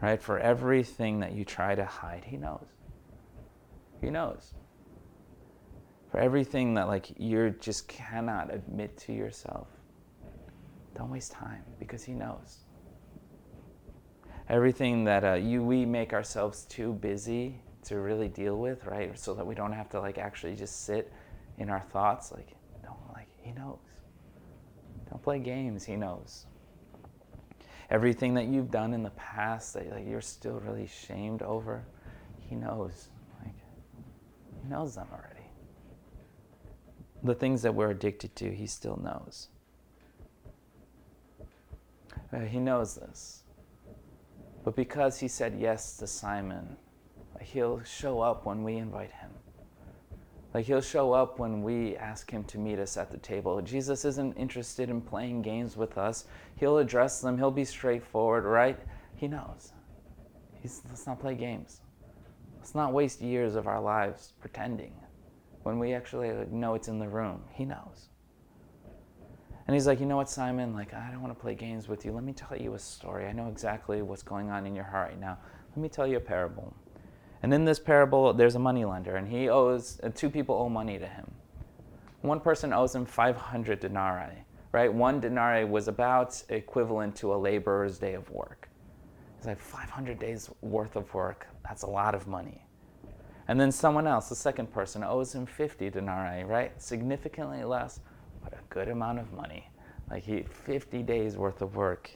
Right? 0.01 0.21
For 0.21 0.39
everything 0.39 1.19
that 1.19 1.33
you 1.33 1.43
try 1.43 1.75
to 1.75 1.85
hide, 1.85 2.23
He 2.25 2.37
knows. 2.37 2.65
He 3.99 4.09
knows. 4.09 4.53
For 6.11 6.19
everything 6.19 6.75
that 6.75 6.87
like 6.87 7.19
you 7.19 7.55
just 7.59 7.87
cannot 7.87 8.53
admit 8.53 8.97
to 8.99 9.13
yourself, 9.13 9.67
don't 10.95 11.09
waste 11.09 11.31
time 11.31 11.63
because 11.79 12.03
He 12.03 12.13
knows. 12.13 12.59
Everything 14.47 15.03
that 15.03 15.23
uh, 15.23 15.33
you 15.33 15.63
we 15.63 15.85
make 15.85 16.13
ourselves 16.13 16.65
too 16.65 16.93
busy 16.93 17.61
to 17.83 17.99
really 17.99 18.27
deal 18.27 18.57
with, 18.57 18.85
right? 18.85 19.17
So 19.17 19.33
that 19.33 19.45
we 19.45 19.55
don't 19.55 19.73
have 19.73 19.89
to 19.89 19.99
like 19.99 20.17
actually 20.17 20.55
just 20.55 20.85
sit 20.85 21.11
in 21.57 21.69
our 21.69 21.81
thoughts, 21.91 22.31
like 22.31 22.55
he 23.49 23.59
knows. 23.59 23.77
Don't 25.09 25.21
play 25.21 25.39
games. 25.39 25.85
He 25.85 25.95
knows. 25.95 26.45
Everything 27.89 28.35
that 28.35 28.45
you've 28.45 28.69
done 28.69 28.93
in 28.93 29.01
the 29.01 29.09
past 29.11 29.73
that 29.73 29.89
like, 29.89 30.07
you're 30.07 30.21
still 30.21 30.59
really 30.59 30.87
shamed 30.87 31.41
over, 31.41 31.83
He 32.37 32.55
knows. 32.55 33.09
Like, 33.43 33.55
he 34.61 34.69
knows 34.69 34.95
them 34.95 35.07
already. 35.11 35.47
The 37.23 37.33
things 37.33 37.63
that 37.63 37.73
we're 37.73 37.89
addicted 37.89 38.35
to, 38.37 38.53
He 38.53 38.67
still 38.67 38.97
knows. 38.97 39.47
Uh, 42.31 42.41
he 42.41 42.59
knows 42.59 42.95
this. 42.95 43.43
But 44.63 44.75
because 44.75 45.19
He 45.19 45.27
said 45.27 45.55
yes 45.59 45.97
to 45.97 46.05
Simon, 46.05 46.77
He'll 47.41 47.81
show 47.83 48.21
up 48.21 48.45
when 48.45 48.63
we 48.63 48.75
invite 48.75 49.11
Him. 49.11 49.31
Like 50.53 50.65
he'll 50.65 50.81
show 50.81 51.13
up 51.13 51.37
when 51.37 51.61
we 51.61 51.95
ask 51.97 52.29
him 52.29 52.43
to 52.45 52.57
meet 52.57 52.79
us 52.79 52.97
at 52.97 53.11
the 53.11 53.17
table. 53.17 53.61
Jesus 53.61 54.03
isn't 54.03 54.33
interested 54.33 54.89
in 54.89 54.99
playing 54.99 55.43
games 55.43 55.77
with 55.77 55.97
us. 55.97 56.25
He'll 56.55 56.79
address 56.79 57.21
them. 57.21 57.37
He'll 57.37 57.51
be 57.51 57.65
straightforward, 57.65 58.45
right? 58.45 58.79
He 59.15 59.27
knows. 59.27 59.73
He's, 60.61 60.81
let's 60.89 61.05
not 61.05 61.19
play 61.19 61.35
games. 61.35 61.81
Let's 62.57 62.73
not 62.73 62.93
waste 62.93 63.21
years 63.21 63.55
of 63.55 63.67
our 63.67 63.79
lives 63.79 64.33
pretending 64.39 64.93
when 65.63 65.77
we 65.77 65.93
actually 65.93 66.31
know 66.51 66.73
it's 66.73 66.87
in 66.87 66.99
the 66.99 67.07
room. 67.07 67.43
He 67.51 67.65
knows. 67.65 68.09
And 69.67 69.75
he's 69.75 69.85
like, 69.85 69.99
you 69.99 70.07
know 70.07 70.17
what, 70.17 70.29
Simon? 70.29 70.73
Like, 70.73 70.95
I 70.95 71.11
don't 71.11 71.21
want 71.21 71.35
to 71.35 71.39
play 71.39 71.53
games 71.53 71.87
with 71.87 72.03
you. 72.03 72.11
Let 72.11 72.23
me 72.23 72.33
tell 72.33 72.57
you 72.57 72.73
a 72.73 72.79
story. 72.79 73.27
I 73.27 73.33
know 73.33 73.49
exactly 73.49 74.01
what's 74.01 74.23
going 74.23 74.49
on 74.49 74.65
in 74.65 74.75
your 74.75 74.83
heart 74.83 75.11
right 75.11 75.19
now. 75.19 75.37
Let 75.69 75.77
me 75.77 75.89
tell 75.89 76.07
you 76.07 76.17
a 76.17 76.19
parable. 76.19 76.75
And 77.41 77.53
in 77.53 77.65
this 77.65 77.79
parable, 77.79 78.33
there's 78.33 78.55
a 78.55 78.59
money 78.59 78.83
lender, 78.85 79.15
and 79.15 79.27
he 79.27 79.49
owes 79.49 79.99
two 80.15 80.29
people 80.29 80.55
owe 80.55 80.69
money 80.69 80.99
to 80.99 81.07
him. 81.07 81.31
One 82.21 82.39
person 82.41 82.73
owes 82.73 82.93
him 82.93 83.05
500 83.05 83.79
denarii, 83.79 84.43
right? 84.73 84.93
One 84.93 85.21
denarii 85.21 85.63
was 85.63 85.87
about 85.87 86.43
equivalent 86.49 87.15
to 87.17 87.33
a 87.33 87.37
laborer's 87.37 87.97
day 87.97 88.13
of 88.13 88.29
work. 88.29 88.67
It's 89.37 89.47
like 89.47 89.59
500 89.59 90.19
days 90.19 90.49
worth 90.61 90.97
of 90.97 91.13
work. 91.13 91.47
That's 91.63 91.83
a 91.83 91.87
lot 91.87 92.13
of 92.13 92.27
money. 92.27 92.65
And 93.47 93.59
then 93.59 93.71
someone 93.71 94.05
else, 94.05 94.27
the 94.27 94.35
second 94.35 94.71
person, 94.73 95.01
owes 95.01 95.33
him 95.33 95.45
50 95.45 95.89
denarii, 95.89 96.43
right? 96.43 96.79
Significantly 96.81 97.63
less, 97.63 98.01
but 98.43 98.51
a 98.53 98.59
good 98.69 98.89
amount 98.89 99.19
of 99.19 99.31
money. 99.31 99.69
Like 100.09 100.23
he 100.23 100.43
50 100.43 101.03
days 101.03 101.37
worth 101.37 101.61
of 101.61 101.77
work. 101.77 102.11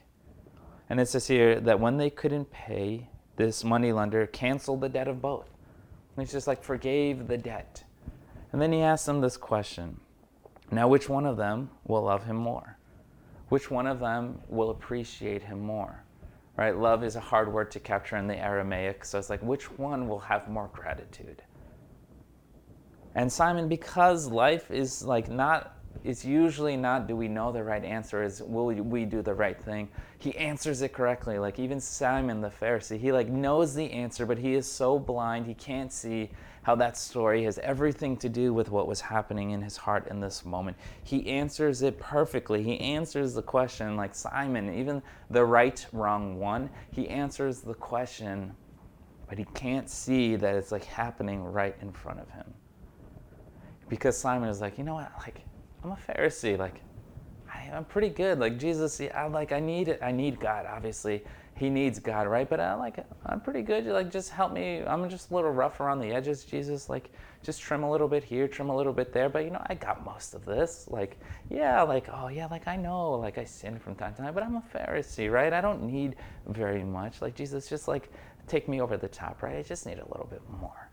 And 0.89 0.99
it 0.99 1.07
says 1.07 1.27
here 1.27 1.61
that 1.61 1.79
when 1.79 1.95
they 1.95 2.09
couldn't 2.09 2.51
pay, 2.51 3.09
this 3.35 3.63
moneylender 3.63 4.27
canceled 4.27 4.81
the 4.81 4.89
debt 4.89 5.07
of 5.07 5.21
both. 5.21 5.49
He's 6.17 6.31
just 6.31 6.47
like 6.47 6.63
forgave 6.63 7.27
the 7.27 7.37
debt. 7.37 7.83
And 8.51 8.61
then 8.61 8.71
he 8.71 8.81
asked 8.81 9.05
them 9.05 9.21
this 9.21 9.37
question 9.37 9.99
Now, 10.71 10.87
which 10.87 11.09
one 11.09 11.25
of 11.25 11.37
them 11.37 11.69
will 11.85 12.03
love 12.03 12.25
him 12.25 12.35
more? 12.35 12.77
Which 13.49 13.69
one 13.71 13.87
of 13.87 13.99
them 13.99 14.39
will 14.47 14.69
appreciate 14.69 15.43
him 15.43 15.59
more? 15.59 16.03
Right? 16.55 16.77
Love 16.77 17.03
is 17.03 17.15
a 17.15 17.19
hard 17.19 17.51
word 17.51 17.71
to 17.71 17.79
capture 17.79 18.15
in 18.15 18.27
the 18.27 18.37
Aramaic, 18.37 19.05
so 19.05 19.17
it's 19.17 19.29
like, 19.29 19.41
which 19.41 19.71
one 19.77 20.07
will 20.07 20.19
have 20.19 20.47
more 20.49 20.69
gratitude? 20.71 21.41
And 23.15 23.31
Simon, 23.31 23.67
because 23.67 24.27
life 24.27 24.69
is 24.69 25.03
like 25.03 25.29
not 25.29 25.75
it's 26.03 26.25
usually 26.25 26.75
not 26.75 27.07
do 27.07 27.15
we 27.15 27.29
know 27.29 27.51
the 27.51 27.63
right 27.63 27.83
answer? 27.83 28.23
Is 28.23 28.41
will 28.41 28.65
we 28.65 29.05
do 29.05 29.21
the 29.21 29.33
right 29.33 29.59
thing? 29.59 29.87
He 30.19 30.35
answers 30.35 30.81
it 30.81 30.91
correctly. 30.91 31.39
Like 31.39 31.59
even 31.59 31.79
simon 31.79 32.41
the 32.41 32.49
pharisee 32.49 32.99
he 32.99 33.11
like 33.11 33.29
knows 33.29 33.73
the 33.73 33.89
answer 33.91 34.25
but 34.25 34.37
he 34.37 34.53
is 34.53 34.69
so 34.69 34.99
blind 34.99 35.45
he 35.45 35.53
can't 35.53 35.91
see 35.91 36.29
how 36.63 36.75
that 36.75 36.97
story 36.97 37.43
has 37.43 37.57
everything 37.59 38.15
to 38.17 38.29
do 38.29 38.53
with 38.53 38.69
what 38.69 38.87
was 38.87 39.01
happening 39.01 39.51
in 39.51 39.61
his 39.61 39.75
heart 39.77 40.07
in 40.07 40.19
this 40.19 40.45
moment. 40.45 40.77
He 41.03 41.27
answers 41.27 41.81
it 41.81 41.99
perfectly. 41.99 42.63
He 42.63 42.79
answers 42.79 43.33
the 43.33 43.41
question 43.41 43.95
like 43.95 44.13
simon 44.13 44.73
even 44.73 45.01
the 45.29 45.45
right 45.45 45.85
wrong 45.93 46.37
one 46.37 46.69
he 46.91 47.07
answers 47.07 47.61
the 47.61 47.73
question 47.73 48.53
but 49.29 49.37
he 49.37 49.45
can't 49.53 49.89
see 49.89 50.35
that 50.35 50.55
it's 50.55 50.71
like 50.71 50.83
happening 50.83 51.43
right 51.43 51.75
in 51.81 51.91
front 51.93 52.19
of 52.19 52.29
him. 52.29 52.53
Because 53.87 54.17
simon 54.17 54.49
is 54.49 54.59
like 54.59 54.77
you 54.77 54.83
know 54.83 54.95
what? 54.95 55.11
Like 55.19 55.45
I'm 55.83 55.91
a 55.91 55.97
Pharisee. 55.97 56.57
Like, 56.57 56.81
I, 57.53 57.69
I'm 57.73 57.85
pretty 57.85 58.09
good. 58.09 58.39
Like 58.39 58.57
Jesus, 58.57 59.01
I 59.01 59.27
like 59.27 59.51
I 59.51 59.59
need 59.59 59.87
it. 59.87 59.99
I 60.01 60.11
need 60.11 60.39
God. 60.39 60.65
Obviously, 60.65 61.23
He 61.55 61.69
needs 61.69 61.99
God, 61.99 62.27
right? 62.27 62.49
But 62.49 62.59
I 62.59 62.73
like 62.75 63.05
I'm 63.25 63.41
pretty 63.41 63.61
good. 63.61 63.85
Like 63.85 64.11
just 64.11 64.29
help 64.29 64.53
me. 64.53 64.81
I'm 64.85 65.09
just 65.09 65.31
a 65.31 65.35
little 65.35 65.51
rough 65.51 65.79
around 65.79 65.99
the 65.99 66.11
edges, 66.11 66.45
Jesus. 66.45 66.89
Like 66.89 67.11
just 67.43 67.61
trim 67.61 67.83
a 67.83 67.91
little 67.91 68.07
bit 68.07 68.23
here, 68.23 68.47
trim 68.47 68.69
a 68.69 68.75
little 68.75 68.93
bit 68.93 69.11
there. 69.11 69.29
But 69.29 69.43
you 69.43 69.51
know, 69.51 69.61
I 69.67 69.75
got 69.75 70.05
most 70.05 70.33
of 70.33 70.45
this. 70.45 70.87
Like 70.89 71.19
yeah, 71.49 71.81
like 71.81 72.07
oh 72.11 72.29
yeah, 72.29 72.47
like 72.47 72.67
I 72.67 72.77
know, 72.77 73.11
like 73.11 73.37
I 73.37 73.43
sin 73.43 73.77
from 73.77 73.95
time 73.95 74.13
to 74.15 74.21
time, 74.21 74.33
but 74.33 74.43
I'm 74.43 74.55
a 74.55 74.63
Pharisee, 74.73 75.31
right? 75.31 75.51
I 75.51 75.61
don't 75.61 75.83
need 75.83 76.15
very 76.47 76.83
much. 76.83 77.21
Like 77.21 77.35
Jesus, 77.35 77.67
just 77.67 77.87
like 77.87 78.09
take 78.47 78.67
me 78.69 78.81
over 78.81 78.97
the 78.97 79.09
top, 79.09 79.43
right? 79.43 79.57
I 79.57 79.63
just 79.63 79.85
need 79.85 79.99
a 79.99 80.07
little 80.07 80.27
bit 80.29 80.41
more. 80.61 80.89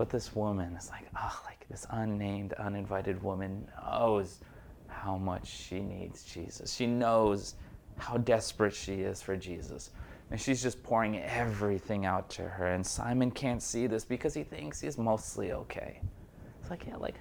But 0.00 0.08
this 0.08 0.34
woman 0.34 0.74
is 0.76 0.88
like, 0.88 1.04
oh, 1.14 1.42
like 1.44 1.68
this 1.68 1.86
unnamed, 1.90 2.54
uninvited 2.54 3.22
woman 3.22 3.68
knows 3.84 4.38
how 4.86 5.18
much 5.18 5.46
she 5.46 5.80
needs 5.80 6.22
Jesus. 6.24 6.72
She 6.72 6.86
knows 6.86 7.56
how 7.98 8.16
desperate 8.16 8.72
she 8.74 9.02
is 9.02 9.20
for 9.20 9.36
Jesus. 9.36 9.90
And 10.30 10.40
she's 10.40 10.62
just 10.62 10.82
pouring 10.82 11.18
everything 11.18 12.06
out 12.06 12.30
to 12.30 12.44
her. 12.44 12.68
And 12.68 12.86
Simon 12.86 13.30
can't 13.30 13.62
see 13.62 13.86
this 13.86 14.06
because 14.06 14.32
he 14.32 14.42
thinks 14.42 14.80
he's 14.80 14.96
mostly 14.96 15.52
okay. 15.52 16.00
It's 16.62 16.70
like, 16.70 16.86
yeah, 16.86 16.96
like, 16.96 17.16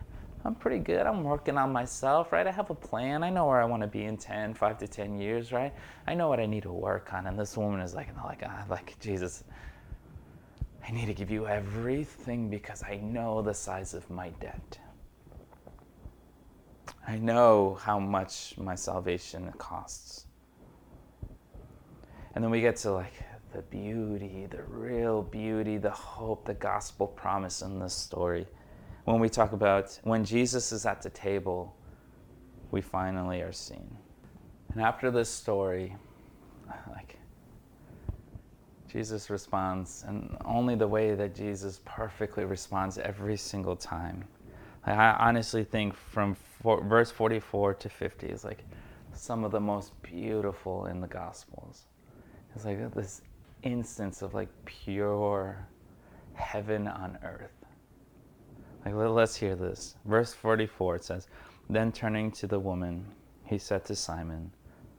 I'm 0.46 0.56
pretty 0.56 0.80
good. 0.80 1.06
I'm 1.06 1.26
working 1.26 1.58
on 1.58 1.74
myself, 1.74 2.32
right? 2.32 2.48
I 2.48 2.52
have 2.52 2.70
a 2.70 2.76
plan. 2.76 3.24
I 3.24 3.30
know 3.30 3.46
where 3.46 3.62
I 3.62 3.66
want 3.66 3.82
to 3.82 3.88
be 3.88 4.06
in 4.06 4.16
10, 4.16 4.54
5 4.54 4.78
to 4.78 4.88
10 4.88 5.20
years, 5.20 5.52
right? 5.52 5.74
I 6.08 6.16
know 6.16 6.30
what 6.30 6.40
I 6.40 6.46
need 6.46 6.64
to 6.64 6.72
work 6.72 7.12
on. 7.12 7.28
And 7.28 7.38
this 7.38 7.58
woman 7.58 7.82
is 7.82 7.94
like, 7.94 8.08
like, 8.24 8.42
ah, 8.46 8.64
like 8.70 8.98
Jesus, 9.02 9.44
I 10.90 10.92
need 10.92 11.06
to 11.06 11.14
give 11.14 11.30
you 11.30 11.48
everything 11.48 12.50
because 12.50 12.82
I 12.82 12.96
know 12.96 13.44
the 13.44 13.54
size 13.54 13.94
of 13.94 14.10
my 14.10 14.30
debt. 14.42 14.80
I 17.08 17.16
know 17.18 17.78
how 17.80 18.00
much 18.00 18.56
my 18.58 18.74
salvation 18.74 19.54
costs. 19.60 20.26
And 22.34 22.44
then 22.44 22.50
we 22.50 22.60
get 22.60 22.76
to 22.78 22.94
like 22.94 23.14
the 23.54 23.62
beauty, 23.62 24.48
the 24.50 24.64
real 24.64 25.22
beauty, 25.22 25.78
the 25.78 25.92
hope, 25.92 26.46
the 26.46 26.56
gospel 26.56 27.06
promise 27.06 27.62
in 27.62 27.78
this 27.78 27.94
story. 27.94 28.48
When 29.06 29.20
we 29.20 29.30
talk 29.30 29.54
about 29.54 30.00
when 30.06 30.26
Jesus 30.26 30.72
is 30.72 30.88
at 30.88 31.04
the 31.04 31.12
table, 31.12 31.76
we 32.72 32.82
finally 32.82 33.42
are 33.42 33.54
seen. 33.54 33.96
And 34.74 34.82
after 34.82 35.12
this 35.12 35.30
story, 35.30 35.96
Jesus 38.92 39.30
responds, 39.30 40.04
and 40.08 40.36
only 40.46 40.76
the 40.76 40.88
way 40.88 41.14
that 41.14 41.36
Jesus 41.36 41.80
perfectly 41.86 42.44
responds 42.44 42.98
every 42.98 43.38
single 43.38 43.76
time. 43.76 44.26
I 44.84 45.12
honestly 45.20 45.64
think 45.64 45.94
from 45.94 46.34
four, 46.34 46.84
verse 46.84 47.12
44 47.12 47.76
to 47.76 47.90
50 47.90 48.28
is 48.28 48.44
like 48.44 48.64
some 49.14 49.44
of 49.44 49.52
the 49.52 49.60
most 49.60 49.92
beautiful 50.02 50.88
in 50.88 51.02
the 51.02 51.08
Gospels. 51.08 51.86
It's 52.56 52.66
like 52.66 52.94
this 52.96 53.22
instance 53.64 54.22
of 54.22 54.34
like 54.34 54.50
pure 54.66 55.68
heaven 56.34 56.88
on 56.88 57.20
earth. 57.24 57.66
Like 58.86 58.96
let's 58.96 59.36
hear 59.36 59.56
this. 59.56 59.96
Verse 60.06 60.34
44 60.34 60.96
it 60.96 61.04
says, 61.04 61.28
"Then 61.70 61.92
turning 61.92 62.32
to 62.32 62.48
the 62.48 62.60
woman, 62.60 63.06
he 63.44 63.58
said 63.58 63.86
to 63.86 63.96
Simon, 63.96 64.52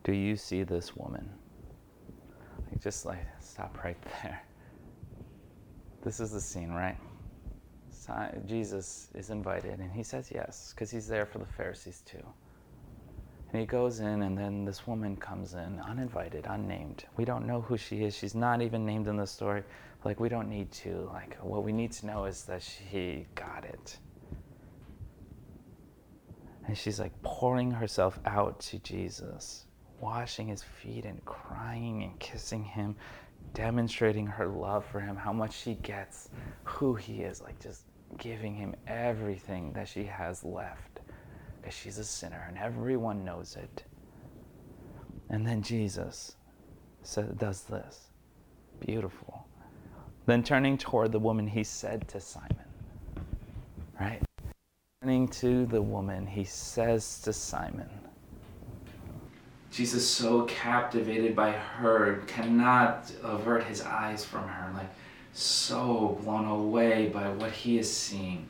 "Do 0.04 0.12
you 0.12 0.36
see 0.36 0.62
this 0.62 0.94
woman?" 0.96 1.28
Like 2.70 2.80
just 2.80 3.06
like 3.06 3.26
stop 3.60 3.84
right 3.84 3.98
there. 4.22 4.40
This 6.02 6.18
is 6.18 6.30
the 6.32 6.40
scene, 6.40 6.70
right? 6.70 6.96
Jesus 8.46 9.08
is 9.14 9.30
invited, 9.30 9.78
and 9.78 9.92
he 9.92 10.02
says 10.02 10.32
yes, 10.34 10.72
because 10.74 10.90
he's 10.90 11.06
there 11.06 11.26
for 11.26 11.38
the 11.38 11.46
Pharisees 11.46 12.02
too. 12.04 12.24
And 13.52 13.60
he 13.60 13.66
goes 13.66 14.00
in, 14.00 14.22
and 14.22 14.36
then 14.36 14.64
this 14.64 14.86
woman 14.86 15.14
comes 15.14 15.52
in, 15.52 15.78
uninvited, 15.86 16.46
unnamed. 16.48 17.04
We 17.16 17.24
don't 17.24 17.46
know 17.46 17.60
who 17.60 17.76
she 17.76 18.02
is. 18.02 18.16
She's 18.16 18.34
not 18.34 18.62
even 18.62 18.84
named 18.86 19.06
in 19.06 19.16
the 19.16 19.26
story. 19.26 19.62
Like, 20.04 20.18
we 20.18 20.28
don't 20.28 20.48
need 20.48 20.72
to. 20.72 21.08
Like, 21.12 21.36
what 21.40 21.62
we 21.62 21.72
need 21.72 21.92
to 21.92 22.06
know 22.06 22.24
is 22.24 22.44
that 22.44 22.62
she 22.62 23.26
got 23.34 23.64
it. 23.64 23.98
And 26.66 26.76
she's 26.76 26.98
like 26.98 27.12
pouring 27.22 27.70
herself 27.70 28.18
out 28.24 28.58
to 28.60 28.78
Jesus, 28.78 29.66
washing 30.00 30.48
his 30.48 30.62
feet 30.62 31.04
and 31.04 31.24
crying 31.24 32.02
and 32.02 32.18
kissing 32.18 32.64
him, 32.64 32.96
demonstrating 33.54 34.26
her 34.26 34.46
love 34.46 34.84
for 34.84 35.00
him, 35.00 35.16
how 35.16 35.32
much 35.32 35.56
she 35.56 35.74
gets 35.74 36.28
who 36.64 36.94
he 36.94 37.22
is, 37.22 37.40
like 37.40 37.58
just 37.60 37.84
giving 38.18 38.54
him 38.54 38.74
everything 38.86 39.72
that 39.72 39.88
she 39.88 40.04
has 40.04 40.44
left 40.44 41.00
because 41.60 41.74
she's 41.74 41.98
a 41.98 42.04
sinner 42.04 42.44
and 42.48 42.58
everyone 42.58 43.24
knows 43.24 43.56
it. 43.56 43.84
And 45.28 45.46
then 45.46 45.62
Jesus 45.62 46.36
does 47.36 47.62
this. 47.62 48.08
Beautiful. 48.80 49.46
Then 50.26 50.42
turning 50.42 50.78
toward 50.78 51.12
the 51.12 51.18
woman, 51.18 51.46
he 51.46 51.64
said 51.64 52.08
to 52.08 52.20
Simon, 52.20 52.56
right? 54.00 54.20
Turning 55.02 55.28
to 55.28 55.66
the 55.66 55.80
woman, 55.80 56.26
he 56.26 56.44
says 56.44 57.20
to 57.22 57.32
Simon, 57.32 57.88
Jesus, 59.70 60.08
so 60.08 60.42
captivated 60.42 61.36
by 61.36 61.52
her, 61.52 62.22
cannot 62.26 63.10
avert 63.22 63.64
his 63.64 63.82
eyes 63.82 64.24
from 64.24 64.48
her. 64.48 64.72
Like, 64.74 64.90
so 65.32 66.18
blown 66.22 66.46
away 66.46 67.08
by 67.08 67.28
what 67.30 67.52
he 67.52 67.78
is 67.78 67.94
seeing. 67.94 68.48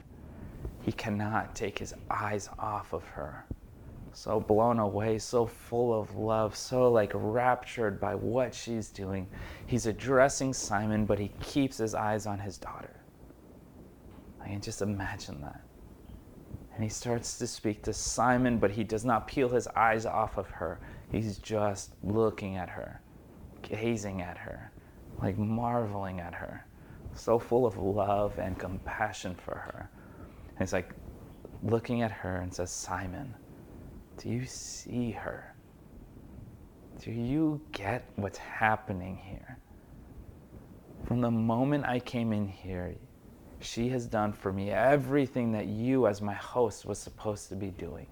He 0.82 0.92
cannot 0.92 1.54
take 1.54 1.78
his 1.78 1.94
eyes 2.10 2.48
off 2.58 2.94
of 2.94 3.04
her. 3.08 3.44
So 4.12 4.40
blown 4.40 4.78
away, 4.78 5.18
so 5.18 5.46
full 5.46 5.98
of 5.98 6.16
love, 6.16 6.56
so 6.56 6.90
like 6.90 7.12
raptured 7.14 8.00
by 8.00 8.14
what 8.14 8.54
she's 8.54 8.88
doing. 8.88 9.28
He's 9.66 9.86
addressing 9.86 10.52
Simon, 10.52 11.04
but 11.04 11.18
he 11.18 11.28
keeps 11.40 11.76
his 11.76 11.94
eyes 11.94 12.26
on 12.26 12.38
his 12.38 12.58
daughter. 12.58 12.96
I 14.42 14.48
can 14.48 14.60
just 14.60 14.82
imagine 14.82 15.40
that. 15.42 15.60
And 16.80 16.84
he 16.86 16.94
starts 16.94 17.36
to 17.36 17.46
speak 17.46 17.82
to 17.82 17.92
Simon, 17.92 18.56
but 18.56 18.70
he 18.70 18.84
does 18.84 19.04
not 19.04 19.28
peel 19.28 19.50
his 19.50 19.68
eyes 19.76 20.06
off 20.06 20.38
of 20.38 20.48
her. 20.48 20.80
He's 21.12 21.36
just 21.36 21.92
looking 22.02 22.56
at 22.56 22.70
her, 22.70 23.02
gazing 23.60 24.22
at 24.22 24.38
her, 24.38 24.72
like 25.20 25.36
marveling 25.36 26.20
at 26.20 26.32
her 26.32 26.64
so 27.14 27.38
full 27.38 27.66
of 27.66 27.76
love 27.76 28.38
and 28.38 28.58
compassion 28.58 29.34
for 29.34 29.56
her. 29.56 29.90
And 30.48 30.60
he's 30.60 30.72
like 30.72 30.94
looking 31.62 32.00
at 32.00 32.10
her 32.10 32.36
and 32.36 32.50
says, 32.50 32.70
Simon, 32.70 33.34
do 34.16 34.30
you 34.30 34.46
see 34.46 35.10
her? 35.10 35.54
Do 36.98 37.10
you 37.10 37.60
get 37.72 38.06
what's 38.16 38.38
happening 38.38 39.18
here? 39.18 39.58
From 41.04 41.20
the 41.20 41.30
moment 41.30 41.84
I 41.84 42.00
came 42.00 42.32
in 42.32 42.48
here, 42.48 42.94
she 43.60 43.88
has 43.90 44.06
done 44.06 44.32
for 44.32 44.52
me 44.52 44.70
everything 44.70 45.52
that 45.52 45.66
you, 45.66 46.06
as 46.06 46.20
my 46.22 46.34
host, 46.34 46.86
was 46.86 46.98
supposed 46.98 47.48
to 47.50 47.56
be 47.56 47.68
doing. 47.68 48.06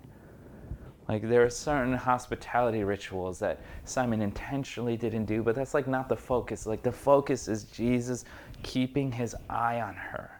Like 1.08 1.26
there 1.26 1.42
are 1.42 1.50
certain 1.50 1.94
hospitality 1.94 2.84
rituals 2.84 3.38
that 3.38 3.60
Simon 3.84 4.20
intentionally 4.20 4.96
didn't 4.96 5.24
do, 5.24 5.42
but 5.42 5.54
that's 5.54 5.72
like 5.72 5.88
not 5.88 6.08
the 6.08 6.16
focus. 6.16 6.66
Like 6.66 6.82
the 6.82 6.92
focus 6.92 7.48
is 7.48 7.64
Jesus 7.64 8.26
keeping 8.62 9.10
his 9.10 9.34
eye 9.48 9.80
on 9.80 9.94
her. 9.94 10.30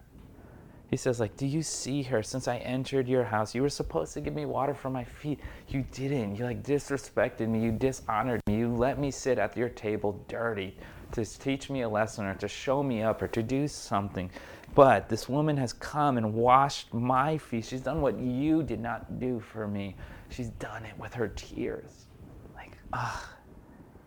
He 0.90 0.96
says, 0.96 1.20
like, 1.20 1.36
do 1.36 1.46
you 1.46 1.62
see 1.62 2.02
her? 2.04 2.22
Since 2.22 2.48
I 2.48 2.58
entered 2.58 3.08
your 3.08 3.24
house, 3.24 3.54
you 3.54 3.60
were 3.60 3.68
supposed 3.68 4.14
to 4.14 4.22
give 4.22 4.34
me 4.34 4.46
water 4.46 4.72
for 4.72 4.88
my 4.88 5.04
feet. 5.04 5.38
You 5.68 5.84
didn't. 5.92 6.36
You 6.36 6.44
like 6.44 6.62
disrespected 6.62 7.46
me. 7.48 7.62
You 7.62 7.72
dishonored 7.72 8.40
me. 8.46 8.56
You 8.56 8.68
let 8.74 8.98
me 8.98 9.10
sit 9.10 9.38
at 9.38 9.54
your 9.54 9.68
table 9.68 10.24
dirty 10.28 10.76
to 11.12 11.24
teach 11.24 11.68
me 11.68 11.82
a 11.82 11.88
lesson 11.88 12.24
or 12.24 12.34
to 12.34 12.48
show 12.48 12.82
me 12.82 13.02
up 13.02 13.20
or 13.20 13.28
to 13.28 13.42
do 13.42 13.68
something. 13.68 14.30
But 14.74 15.08
this 15.08 15.28
woman 15.28 15.56
has 15.56 15.72
come 15.72 16.18
and 16.18 16.34
washed 16.34 16.92
my 16.94 17.38
feet. 17.38 17.64
She's 17.64 17.80
done 17.80 18.00
what 18.00 18.18
you 18.18 18.62
did 18.62 18.80
not 18.80 19.18
do 19.18 19.40
for 19.40 19.66
me. 19.66 19.96
She's 20.28 20.50
done 20.50 20.84
it 20.84 20.96
with 20.98 21.14
her 21.14 21.28
tears. 21.28 22.06
Like, 22.54 22.72
ah, 22.92 23.34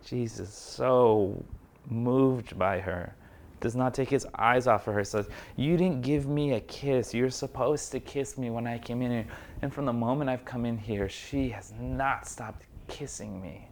Jesus, 0.05 0.53
so 0.53 1.43
moved 1.89 2.57
by 2.57 2.79
her 2.79 3.15
does 3.61 3.75
not 3.75 3.93
take 3.93 4.09
his 4.09 4.27
eyes 4.37 4.67
off 4.67 4.87
of 4.87 4.95
her. 4.95 5.03
Says, 5.03 5.29
You 5.55 5.77
didn't 5.77 6.01
give 6.01 6.27
me 6.27 6.53
a 6.53 6.59
kiss. 6.61 7.13
You're 7.13 7.29
supposed 7.29 7.91
to 7.93 7.99
kiss 7.99 8.37
me 8.37 8.49
when 8.49 8.67
I 8.67 8.77
came 8.77 9.01
in 9.01 9.11
here. 9.11 9.27
And 9.61 9.73
from 9.73 9.85
the 9.85 9.93
moment 9.93 10.29
I've 10.29 10.43
come 10.43 10.65
in 10.65 10.77
here, 10.77 11.07
she 11.07 11.49
has 11.49 11.71
not 11.79 12.27
stopped 12.27 12.65
kissing 12.87 13.41
me. 13.41 13.69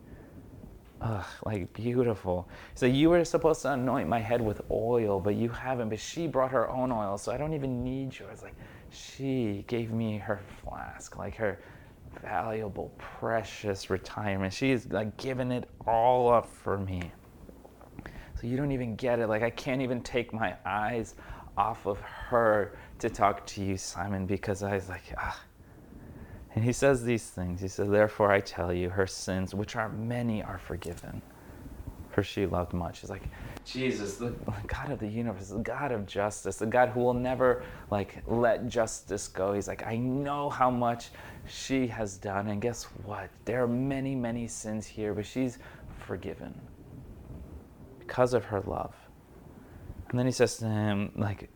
Ugh, 1.01 1.25
like 1.45 1.71
beautiful. 1.73 2.49
So 2.75 2.85
you 2.85 3.09
were 3.09 3.23
supposed 3.23 3.61
to 3.61 3.71
anoint 3.73 4.09
my 4.09 4.19
head 4.19 4.41
with 4.41 4.61
oil, 4.69 5.19
but 5.19 5.35
you 5.35 5.49
haven't. 5.49 5.89
But 5.89 5.99
she 5.99 6.27
brought 6.27 6.51
her 6.51 6.69
own 6.69 6.91
oil, 6.91 7.17
so 7.17 7.31
I 7.31 7.37
don't 7.37 7.53
even 7.53 7.83
need 7.83 8.17
yours. 8.17 8.43
Like 8.43 8.55
she 8.91 9.63
gave 9.67 9.91
me 9.91 10.17
her 10.17 10.39
flask, 10.61 11.17
like 11.17 11.35
her 11.35 11.59
valuable, 12.21 12.91
precious 12.97 13.89
retirement. 13.89 14.53
She's 14.53 14.87
like 14.87 15.15
giving 15.17 15.51
it 15.51 15.69
all 15.87 16.33
up 16.33 16.47
for 16.47 16.77
me. 16.77 17.11
So 18.39 18.47
you 18.47 18.55
don't 18.55 18.71
even 18.71 18.95
get 18.95 19.19
it. 19.19 19.27
Like, 19.27 19.43
I 19.43 19.49
can't 19.49 19.81
even 19.81 20.01
take 20.01 20.31
my 20.31 20.55
eyes 20.65 21.15
off 21.57 21.85
of 21.85 21.99
her 21.99 22.77
to 22.99 23.09
talk 23.09 23.45
to 23.47 23.63
you, 23.63 23.75
Simon, 23.75 24.25
because 24.25 24.63
I 24.63 24.75
was 24.75 24.87
like, 24.87 25.03
ah, 25.17 25.37
And 26.55 26.63
he 26.63 26.73
says 26.73 27.03
these 27.03 27.29
things. 27.29 27.61
He 27.61 27.67
says, 27.67 27.89
Therefore 27.89 28.31
I 28.31 28.39
tell 28.39 28.73
you, 28.73 28.89
her 28.89 29.07
sins, 29.07 29.53
which 29.53 29.75
are 29.75 29.89
many, 29.89 30.41
are 30.43 30.57
forgiven. 30.57 31.21
For 32.09 32.23
she 32.23 32.47
loved 32.47 32.73
much. 32.73 33.01
He's 33.01 33.09
like, 33.09 33.21
Jesus, 33.65 34.15
the 34.17 34.33
God 34.65 34.91
of 34.91 34.99
the 34.99 35.07
universe, 35.07 35.49
the 35.49 35.59
God 35.59 35.91
of 35.91 36.07
justice, 36.07 36.57
the 36.57 36.65
God 36.65 36.89
who 36.89 37.01
will 37.01 37.13
never 37.13 37.63
like 37.91 38.23
let 38.25 38.67
justice 38.67 39.27
go. 39.27 39.53
He's 39.53 39.67
like, 39.67 39.85
I 39.85 39.97
know 39.97 40.49
how 40.49 40.71
much 40.71 41.09
she 41.47 41.85
has 41.87 42.17
done. 42.17 42.47
And 42.47 42.59
guess 42.59 42.85
what? 43.03 43.29
There 43.45 43.63
are 43.63 43.67
many, 43.67 44.15
many 44.15 44.47
sins 44.47 44.87
here, 44.87 45.13
but 45.13 45.25
she's 45.25 45.59
forgiven 45.99 46.59
because 47.99 48.33
of 48.33 48.43
her 48.45 48.61
love. 48.61 48.95
And 50.09 50.17
then 50.17 50.25
he 50.25 50.31
says 50.31 50.57
to 50.57 50.65
him, 50.65 51.11
like, 51.15 51.49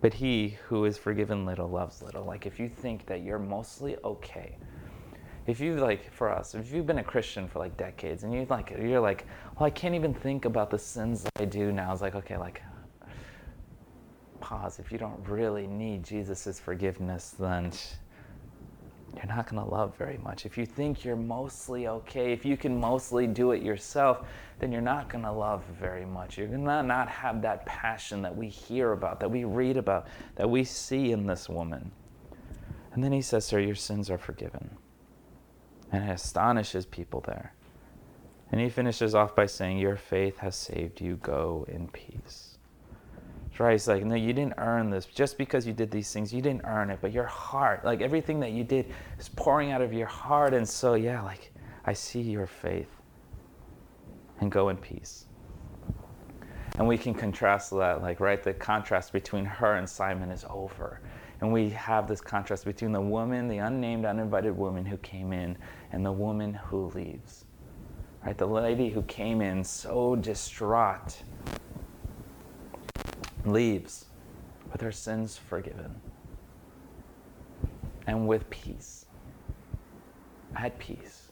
but 0.00 0.14
he 0.14 0.56
who 0.68 0.84
is 0.84 0.96
forgiven 0.96 1.44
little 1.44 1.68
loves 1.68 2.02
little. 2.02 2.24
Like 2.24 2.46
if 2.46 2.58
you 2.58 2.68
think 2.68 3.06
that 3.06 3.22
you're 3.22 3.38
mostly 3.38 3.96
okay, 4.04 4.56
if 5.46 5.60
you 5.60 5.76
like 5.76 6.12
for 6.12 6.30
us, 6.30 6.54
if 6.54 6.72
you've 6.72 6.86
been 6.86 6.98
a 6.98 7.04
Christian 7.04 7.48
for 7.48 7.58
like 7.58 7.76
decades 7.76 8.22
and 8.22 8.32
you 8.32 8.46
like 8.48 8.70
you're 8.70 9.00
like, 9.00 9.26
well, 9.58 9.66
I 9.66 9.70
can't 9.70 9.94
even 9.94 10.14
think 10.14 10.44
about 10.44 10.70
the 10.70 10.78
sins 10.78 11.26
I 11.36 11.44
do 11.44 11.72
now. 11.72 11.92
It's 11.92 12.02
like 12.02 12.14
okay, 12.14 12.36
like 12.36 12.62
pause. 14.40 14.78
If 14.78 14.90
you 14.90 14.98
don't 14.98 15.20
really 15.28 15.66
need 15.66 16.02
Jesus' 16.02 16.58
forgiveness, 16.58 17.34
then 17.38 17.72
you're 19.16 19.26
not 19.26 19.48
going 19.48 19.62
to 19.62 19.68
love 19.68 19.96
very 19.96 20.18
much. 20.18 20.46
If 20.46 20.56
you 20.56 20.64
think 20.64 21.04
you're 21.04 21.16
mostly 21.16 21.88
okay, 21.88 22.32
if 22.32 22.44
you 22.44 22.56
can 22.56 22.78
mostly 22.78 23.26
do 23.26 23.52
it 23.52 23.62
yourself, 23.62 24.26
then 24.58 24.70
you're 24.70 24.80
not 24.80 25.08
going 25.08 25.24
to 25.24 25.32
love 25.32 25.64
very 25.78 26.04
much. 26.04 26.38
You're 26.38 26.46
going 26.46 26.64
to 26.64 26.82
not 26.82 27.08
have 27.08 27.42
that 27.42 27.66
passion 27.66 28.22
that 28.22 28.36
we 28.36 28.48
hear 28.48 28.92
about, 28.92 29.20
that 29.20 29.30
we 29.30 29.44
read 29.44 29.76
about, 29.76 30.06
that 30.36 30.48
we 30.48 30.64
see 30.64 31.12
in 31.12 31.26
this 31.26 31.48
woman. 31.48 31.90
And 32.92 33.02
then 33.02 33.12
he 33.12 33.22
says, 33.22 33.44
Sir, 33.44 33.60
your 33.60 33.74
sins 33.74 34.10
are 34.10 34.18
forgiven. 34.18 34.70
And 35.92 36.08
it 36.08 36.12
astonishes 36.12 36.86
people 36.86 37.22
there. 37.26 37.54
And 38.52 38.60
he 38.60 38.68
finishes 38.68 39.14
off 39.14 39.34
by 39.34 39.46
saying, 39.46 39.78
Your 39.78 39.96
faith 39.96 40.38
has 40.38 40.56
saved 40.56 41.00
you. 41.00 41.16
Go 41.16 41.66
in 41.68 41.88
peace 41.88 42.49
It's 43.68 43.86
like, 43.86 44.04
no, 44.04 44.14
you 44.14 44.32
didn't 44.32 44.54
earn 44.58 44.90
this. 44.90 45.06
Just 45.06 45.36
because 45.36 45.66
you 45.66 45.72
did 45.72 45.90
these 45.90 46.12
things, 46.12 46.32
you 46.32 46.40
didn't 46.40 46.64
earn 46.64 46.90
it. 46.90 46.98
But 47.00 47.12
your 47.12 47.26
heart, 47.26 47.84
like 47.84 48.00
everything 48.00 48.40
that 48.40 48.52
you 48.52 48.64
did, 48.64 48.92
is 49.18 49.28
pouring 49.28 49.72
out 49.72 49.82
of 49.82 49.92
your 49.92 50.06
heart. 50.06 50.54
And 50.54 50.66
so, 50.68 50.94
yeah, 50.94 51.22
like, 51.22 51.52
I 51.84 51.92
see 51.92 52.22
your 52.22 52.46
faith. 52.46 52.88
And 54.40 54.50
go 54.50 54.70
in 54.70 54.78
peace. 54.78 55.26
And 56.78 56.88
we 56.88 56.96
can 56.96 57.12
contrast 57.12 57.70
that, 57.72 58.00
like, 58.00 58.20
right? 58.20 58.42
The 58.42 58.54
contrast 58.54 59.12
between 59.12 59.44
her 59.44 59.74
and 59.74 59.88
Simon 59.88 60.30
is 60.30 60.46
over. 60.48 61.02
And 61.42 61.52
we 61.52 61.68
have 61.70 62.06
this 62.08 62.20
contrast 62.20 62.64
between 62.64 62.92
the 62.92 63.00
woman, 63.00 63.48
the 63.48 63.58
unnamed, 63.58 64.06
uninvited 64.06 64.56
woman 64.56 64.86
who 64.86 64.96
came 64.98 65.32
in, 65.32 65.58
and 65.92 66.04
the 66.04 66.12
woman 66.12 66.54
who 66.54 66.90
leaves. 66.94 67.44
Right? 68.24 68.36
The 68.36 68.46
lady 68.46 68.88
who 68.88 69.02
came 69.02 69.42
in 69.42 69.64
so 69.64 70.16
distraught 70.16 71.22
leaves 73.44 74.06
with 74.70 74.80
her 74.80 74.92
sins 74.92 75.36
forgiven 75.36 76.00
and 78.06 78.26
with 78.26 78.48
peace. 78.50 79.06
At 80.56 80.78
peace. 80.78 81.28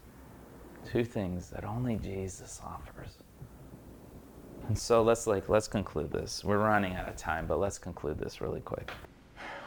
Two 0.90 1.04
things 1.04 1.50
that 1.50 1.64
only 1.64 1.96
Jesus 1.96 2.60
offers. 2.64 3.18
And 4.68 4.78
so 4.78 5.02
let's 5.02 5.26
like 5.26 5.48
let's 5.48 5.68
conclude 5.68 6.12
this. 6.12 6.44
We're 6.44 6.58
running 6.58 6.94
out 6.94 7.08
of 7.08 7.16
time, 7.16 7.46
but 7.46 7.58
let's 7.58 7.78
conclude 7.78 8.18
this 8.18 8.40
really 8.40 8.60
quick. 8.60 8.90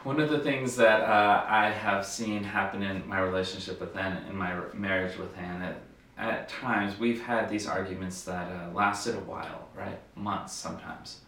One 0.04 0.20
of 0.20 0.30
the 0.30 0.40
things 0.40 0.74
that 0.76 1.02
uh, 1.02 1.44
I 1.46 1.70
have 1.70 2.04
seen 2.04 2.42
happen 2.42 2.82
in 2.82 3.06
my 3.06 3.20
relationship 3.20 3.80
with 3.80 3.96
Anne, 3.96 4.24
in 4.28 4.36
my 4.36 4.54
marriage 4.74 5.16
with 5.16 5.36
Anne, 5.38 5.62
at, 5.62 5.76
at 6.18 6.48
times 6.48 6.98
we've 6.98 7.22
had 7.22 7.48
these 7.48 7.68
arguments 7.68 8.22
that 8.24 8.50
uh, 8.50 8.72
lasted 8.74 9.14
a 9.14 9.20
while, 9.20 9.68
right? 9.76 9.98
Months 10.16 10.52
sometimes 10.54 11.20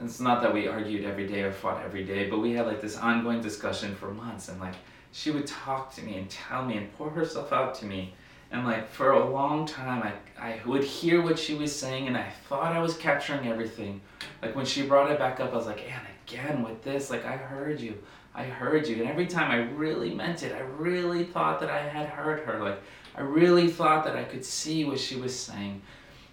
it's 0.00 0.20
not 0.20 0.42
that 0.42 0.54
we 0.54 0.68
argued 0.68 1.04
every 1.04 1.26
day 1.26 1.42
or 1.42 1.52
fought 1.52 1.84
every 1.84 2.04
day, 2.04 2.30
but 2.30 2.38
we 2.38 2.52
had 2.52 2.66
like 2.66 2.80
this 2.80 2.96
ongoing 2.96 3.40
discussion 3.40 3.94
for 3.96 4.12
months. 4.12 4.48
And 4.48 4.60
like 4.60 4.74
she 5.12 5.30
would 5.30 5.46
talk 5.46 5.92
to 5.94 6.02
me 6.02 6.16
and 6.16 6.30
tell 6.30 6.64
me 6.64 6.76
and 6.76 6.92
pour 6.96 7.10
herself 7.10 7.52
out 7.52 7.74
to 7.76 7.86
me. 7.86 8.14
And 8.50 8.64
like 8.64 8.88
for 8.90 9.10
a 9.10 9.28
long 9.28 9.66
time, 9.66 10.02
I, 10.02 10.40
I 10.40 10.60
would 10.64 10.84
hear 10.84 11.20
what 11.20 11.38
she 11.38 11.54
was 11.54 11.74
saying 11.74 12.06
and 12.06 12.16
I 12.16 12.30
thought 12.48 12.72
I 12.72 12.80
was 12.80 12.96
capturing 12.96 13.48
everything. 13.48 14.00
Like 14.40 14.54
when 14.54 14.64
she 14.64 14.82
brought 14.82 15.10
it 15.10 15.18
back 15.18 15.40
up, 15.40 15.52
I 15.52 15.56
was 15.56 15.66
like, 15.66 15.82
and 15.82 16.06
again 16.26 16.62
with 16.62 16.82
this, 16.84 17.10
like 17.10 17.26
I 17.26 17.36
heard 17.36 17.80
you. 17.80 17.98
I 18.34 18.44
heard 18.44 18.86
you. 18.86 19.00
And 19.00 19.10
every 19.10 19.26
time 19.26 19.50
I 19.50 19.68
really 19.74 20.14
meant 20.14 20.44
it. 20.44 20.54
I 20.54 20.60
really 20.60 21.24
thought 21.24 21.58
that 21.58 21.70
I 21.70 21.80
had 21.80 22.08
heard 22.08 22.40
her. 22.44 22.62
Like 22.62 22.80
I 23.16 23.22
really 23.22 23.68
thought 23.68 24.04
that 24.04 24.16
I 24.16 24.22
could 24.22 24.44
see 24.44 24.84
what 24.84 25.00
she 25.00 25.16
was 25.16 25.38
saying 25.38 25.82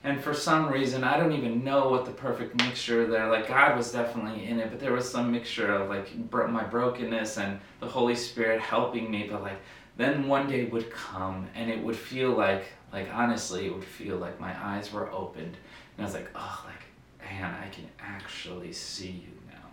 and 0.05 0.23
for 0.23 0.35
some 0.35 0.69
reason 0.69 1.03
i 1.03 1.17
don't 1.17 1.33
even 1.33 1.63
know 1.63 1.89
what 1.89 2.05
the 2.05 2.11
perfect 2.11 2.55
mixture 2.63 3.07
there 3.07 3.27
like 3.27 3.47
god 3.47 3.75
was 3.75 3.91
definitely 3.91 4.45
in 4.45 4.59
it 4.59 4.69
but 4.69 4.79
there 4.79 4.93
was 4.93 5.09
some 5.09 5.31
mixture 5.31 5.73
of 5.73 5.89
like 5.89 6.15
bro- 6.29 6.47
my 6.47 6.63
brokenness 6.63 7.37
and 7.37 7.59
the 7.79 7.87
holy 7.87 8.15
spirit 8.15 8.61
helping 8.61 9.09
me 9.09 9.27
but 9.29 9.41
like 9.41 9.59
then 9.97 10.27
one 10.27 10.47
day 10.47 10.65
would 10.65 10.91
come 10.91 11.47
and 11.55 11.71
it 11.71 11.83
would 11.83 11.95
feel 11.95 12.31
like 12.31 12.65
like 12.93 13.09
honestly 13.11 13.65
it 13.65 13.73
would 13.73 13.83
feel 13.83 14.17
like 14.17 14.39
my 14.39 14.55
eyes 14.63 14.93
were 14.93 15.11
opened. 15.11 15.57
And 15.97 15.99
i 15.99 16.03
was 16.03 16.13
like 16.13 16.29
oh 16.35 16.65
like 16.65 17.31
man 17.31 17.55
i 17.63 17.67
can 17.69 17.87
actually 17.99 18.71
see 18.71 19.09
you 19.09 19.33
now. 19.49 19.69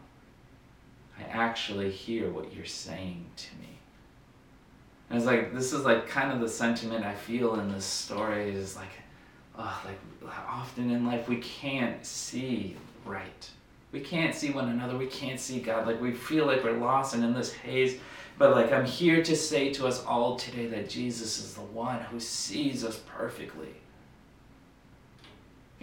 I 1.18 1.28
actually 1.28 1.90
hear 1.90 2.30
what 2.30 2.54
you're 2.54 2.64
saying 2.64 3.26
to 3.36 3.54
me. 3.56 3.68
And 5.10 5.18
it's 5.18 5.26
like 5.26 5.52
this 5.52 5.74
is 5.74 5.84
like 5.84 6.08
kind 6.08 6.32
of 6.32 6.40
the 6.40 6.48
sentiment 6.48 7.04
i 7.04 7.14
feel 7.14 7.60
in 7.60 7.70
this 7.70 7.84
story 7.84 8.48
is 8.50 8.76
like 8.76 9.01
uh, 9.58 9.78
like 9.84 9.98
often 10.48 10.90
in 10.90 11.06
life 11.06 11.28
we 11.28 11.36
can't 11.36 12.04
see 12.04 12.76
right. 13.04 13.50
We 13.92 14.00
can't 14.00 14.34
see 14.34 14.50
one 14.50 14.70
another. 14.70 14.96
We 14.96 15.06
can't 15.06 15.38
see 15.38 15.60
God. 15.60 15.86
Like 15.86 16.00
we 16.00 16.12
feel 16.12 16.46
like 16.46 16.64
we're 16.64 16.72
lost 16.78 17.14
and 17.14 17.22
in 17.22 17.34
this 17.34 17.52
haze. 17.52 17.98
But 18.38 18.52
like 18.52 18.72
I'm 18.72 18.86
here 18.86 19.22
to 19.22 19.36
say 19.36 19.72
to 19.74 19.86
us 19.86 20.04
all 20.04 20.36
today 20.36 20.66
that 20.68 20.88
Jesus 20.88 21.38
is 21.38 21.54
the 21.54 21.60
one 21.60 22.00
who 22.00 22.18
sees 22.18 22.84
us 22.84 23.00
perfectly. 23.16 23.74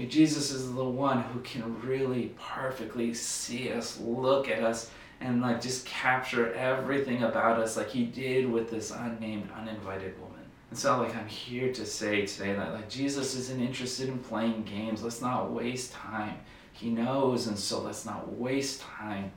Jesus 0.08 0.51
is 0.51 0.73
the 0.73 0.84
one 0.84 1.21
who 1.23 1.41
can 1.41 1.79
really 1.82 2.34
perfectly 2.39 3.13
see 3.13 3.71
us, 3.71 3.99
look 3.99 4.49
at 4.49 4.63
us, 4.63 4.89
and 5.19 5.41
like 5.41 5.62
just 5.62 5.86
capture 5.86 6.53
everything 6.53 7.23
about 7.23 7.60
us 7.60 7.75
like 7.75 7.89
he 7.89 8.05
did 8.05 8.49
with 8.49 8.71
this 8.71 8.91
unnamed, 8.91 9.49
uninvited 9.58 10.17
woman. 10.21 10.38
And 10.69 10.77
so, 10.77 10.99
like, 10.99 11.15
I'm 11.15 11.27
here 11.27 11.73
to 11.73 11.86
say 11.86 12.25
today 12.25 12.53
that, 12.53 12.73
like, 12.73 12.89
Jesus 12.89 13.36
isn't 13.36 13.60
interested 13.60 14.08
in 14.08 14.19
playing 14.19 14.63
games. 14.63 15.01
Let's 15.01 15.21
not 15.21 15.51
waste 15.51 15.93
time. 15.93 16.38
He 16.73 16.89
knows, 16.89 17.47
and 17.47 17.58
so 17.58 17.82
let's 17.82 18.05
not 18.05 18.38
waste 18.38 18.82
time. 18.82 19.32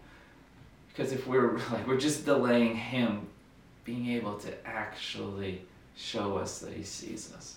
Because 0.88 1.12
if 1.12 1.26
we're, 1.26 1.56
like, 1.72 1.86
we're 1.86 1.98
just 1.98 2.26
delaying 2.26 2.76
Him 2.76 3.26
being 3.84 4.10
able 4.10 4.34
to 4.38 4.66
actually 4.66 5.62
show 5.96 6.36
us 6.36 6.58
that 6.58 6.74
He 6.74 6.82
sees 6.82 7.32
us. 7.32 7.56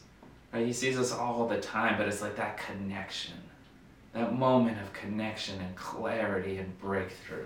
Right? 0.53 0.65
He 0.65 0.73
sees 0.73 0.97
us 0.97 1.11
all 1.11 1.47
the 1.47 1.59
time, 1.59 1.97
but 1.97 2.07
it's 2.07 2.21
like 2.21 2.38
that 2.38 2.57
connection, 2.57 3.35
that 4.13 4.33
moment 4.33 4.79
of 4.79 4.93
connection 4.93 5.59
and 5.59 5.75
clarity 5.75 6.57
and 6.57 6.79
breakthrough. 6.79 7.43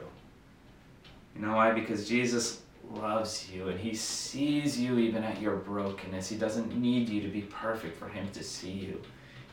You 1.35 1.41
know 1.41 1.55
why? 1.55 1.71
Because 1.71 2.07
Jesus 2.07 2.61
loves 2.89 3.49
you 3.51 3.69
and 3.69 3.79
he 3.79 3.93
sees 3.93 4.79
you 4.79 4.97
even 4.97 5.23
at 5.23 5.41
your 5.41 5.55
brokenness. 5.57 6.29
He 6.29 6.37
doesn't 6.37 6.75
need 6.75 7.09
you 7.09 7.21
to 7.21 7.27
be 7.27 7.41
perfect 7.41 7.97
for 7.97 8.07
him 8.07 8.29
to 8.31 8.43
see 8.43 8.71
you. 8.71 9.01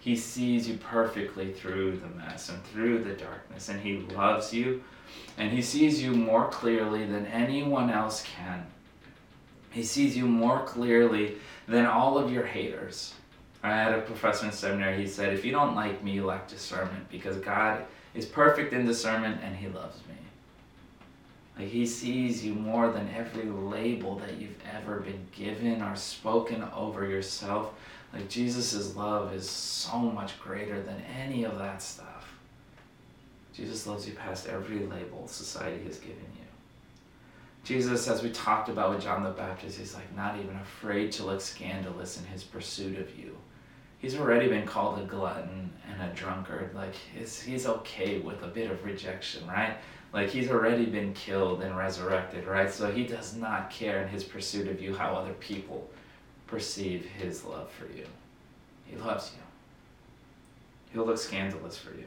He 0.01 0.17
sees 0.17 0.69
you 0.69 0.77
perfectly 0.79 1.53
through 1.53 1.99
the 1.99 2.09
mess 2.09 2.49
and 2.49 2.63
through 2.65 3.05
the 3.05 3.15
darkness 3.15 3.69
and 3.69 3.81
he 3.81 3.99
loves 4.15 4.53
you 4.53 4.83
and 5.39 5.51
he 5.51 5.63
sees 5.63 6.03
you 6.03 6.13
more 6.13 6.49
clearly 6.49 7.05
than 7.05 7.27
anyone 7.27 7.91
else 7.91 8.25
can. 8.25 8.67
He 9.71 9.83
sees 9.83 10.17
you 10.17 10.27
more 10.27 10.65
clearly 10.65 11.37
than 11.69 11.87
all 11.87 12.19
of 12.19 12.33
your 12.33 12.47
haters. 12.47 13.15
I 13.63 13.71
had 13.71 13.95
a 13.95 14.03
professor 14.03 14.47
in 14.47 14.53
seminary, 14.53 14.97
he 14.97 15.09
said, 15.09 15.33
if 15.33 15.45
you 15.45 15.53
don't 15.53 15.75
like 15.75 16.03
me, 16.03 16.13
you 16.13 16.25
lack 16.25 16.49
discernment 16.49 17.11
because 17.11 17.37
God 17.39 17.85
is 18.15 18.25
perfect 18.25 18.73
in 18.73 18.87
discernment 18.87 19.41
and 19.43 19.57
he 19.57 19.69
loves 19.69 19.99
me. 20.09 20.15
Like 21.59 21.69
he 21.69 21.87
sees 21.87 22.45
you 22.45 22.55
more 22.55 22.91
than 22.91 23.09
every 23.17 23.45
label 23.45 24.17
that 24.19 24.39
you've 24.39 24.63
ever 24.75 25.01
been 25.01 25.27
given 25.33 25.81
or 25.81 25.97
spoken 25.97 26.63
over 26.75 27.07
yourself. 27.07 27.73
Like 28.13 28.29
Jesus' 28.29 28.95
love 28.95 29.33
is 29.35 29.49
so 29.49 29.99
much 29.99 30.39
greater 30.39 30.83
than 30.83 31.03
any 31.19 31.45
of 31.45 31.59
that 31.59 31.81
stuff. 31.83 32.35
Jesus 33.55 33.87
loves 33.87 34.07
you 34.07 34.15
past 34.15 34.49
every 34.49 34.81
label 34.81 35.27
society 35.27 35.83
has 35.85 35.99
given 35.99 36.17
you. 36.37 36.45
Jesus, 37.65 38.07
as 38.07 38.23
we 38.23 38.31
talked 38.31 38.69
about 38.69 38.91
with 38.91 39.03
John 39.03 39.25
the 39.25 39.31
Baptist, 39.31 39.79
he's 39.79 39.95
like 39.95 40.15
not 40.15 40.39
even 40.39 40.55
afraid 40.57 41.11
to 41.13 41.25
look 41.25 41.41
scandalous 41.41 42.19
in 42.21 42.25
his 42.27 42.45
pursuit 42.45 42.99
of 42.99 43.19
you. 43.19 43.37
he's 43.99 44.15
already 44.15 44.49
been 44.49 44.67
called 44.67 45.01
a 45.01 45.05
glutton 45.05 45.73
and 45.91 46.03
a 46.03 46.15
drunkard. 46.15 46.75
Like 46.75 46.95
he's, 46.95 47.41
he's 47.41 47.67
okay 47.67 48.19
with 48.19 48.43
a 48.43 48.47
bit 48.47 48.71
of 48.71 48.85
rejection, 48.85 49.47
right? 49.49 49.77
Like 50.17 50.31
he's 50.31 50.51
already 50.51 50.87
been 50.87 51.13
killed 51.13 51.61
and 51.61 51.77
resurrected, 51.77 52.47
right? 52.47 52.73
So 52.73 52.91
he 52.91 53.05
does 53.05 53.37
not 53.37 53.69
care 53.69 54.01
in 54.03 54.09
his 54.09 54.25
pursuit 54.25 54.67
of 54.67 54.81
you 54.81 54.97
how 54.97 55.13
other 55.13 55.35
people 55.35 55.91
perceive 56.47 57.05
his 57.05 57.45
love 57.45 57.71
for 57.71 57.85
you. 57.95 58.07
He 58.87 58.97
loves 58.97 59.33
you. 59.37 59.43
He'll 60.91 61.05
look 61.05 61.19
scandalous 61.19 61.77
for 61.77 61.91
you. 61.91 62.07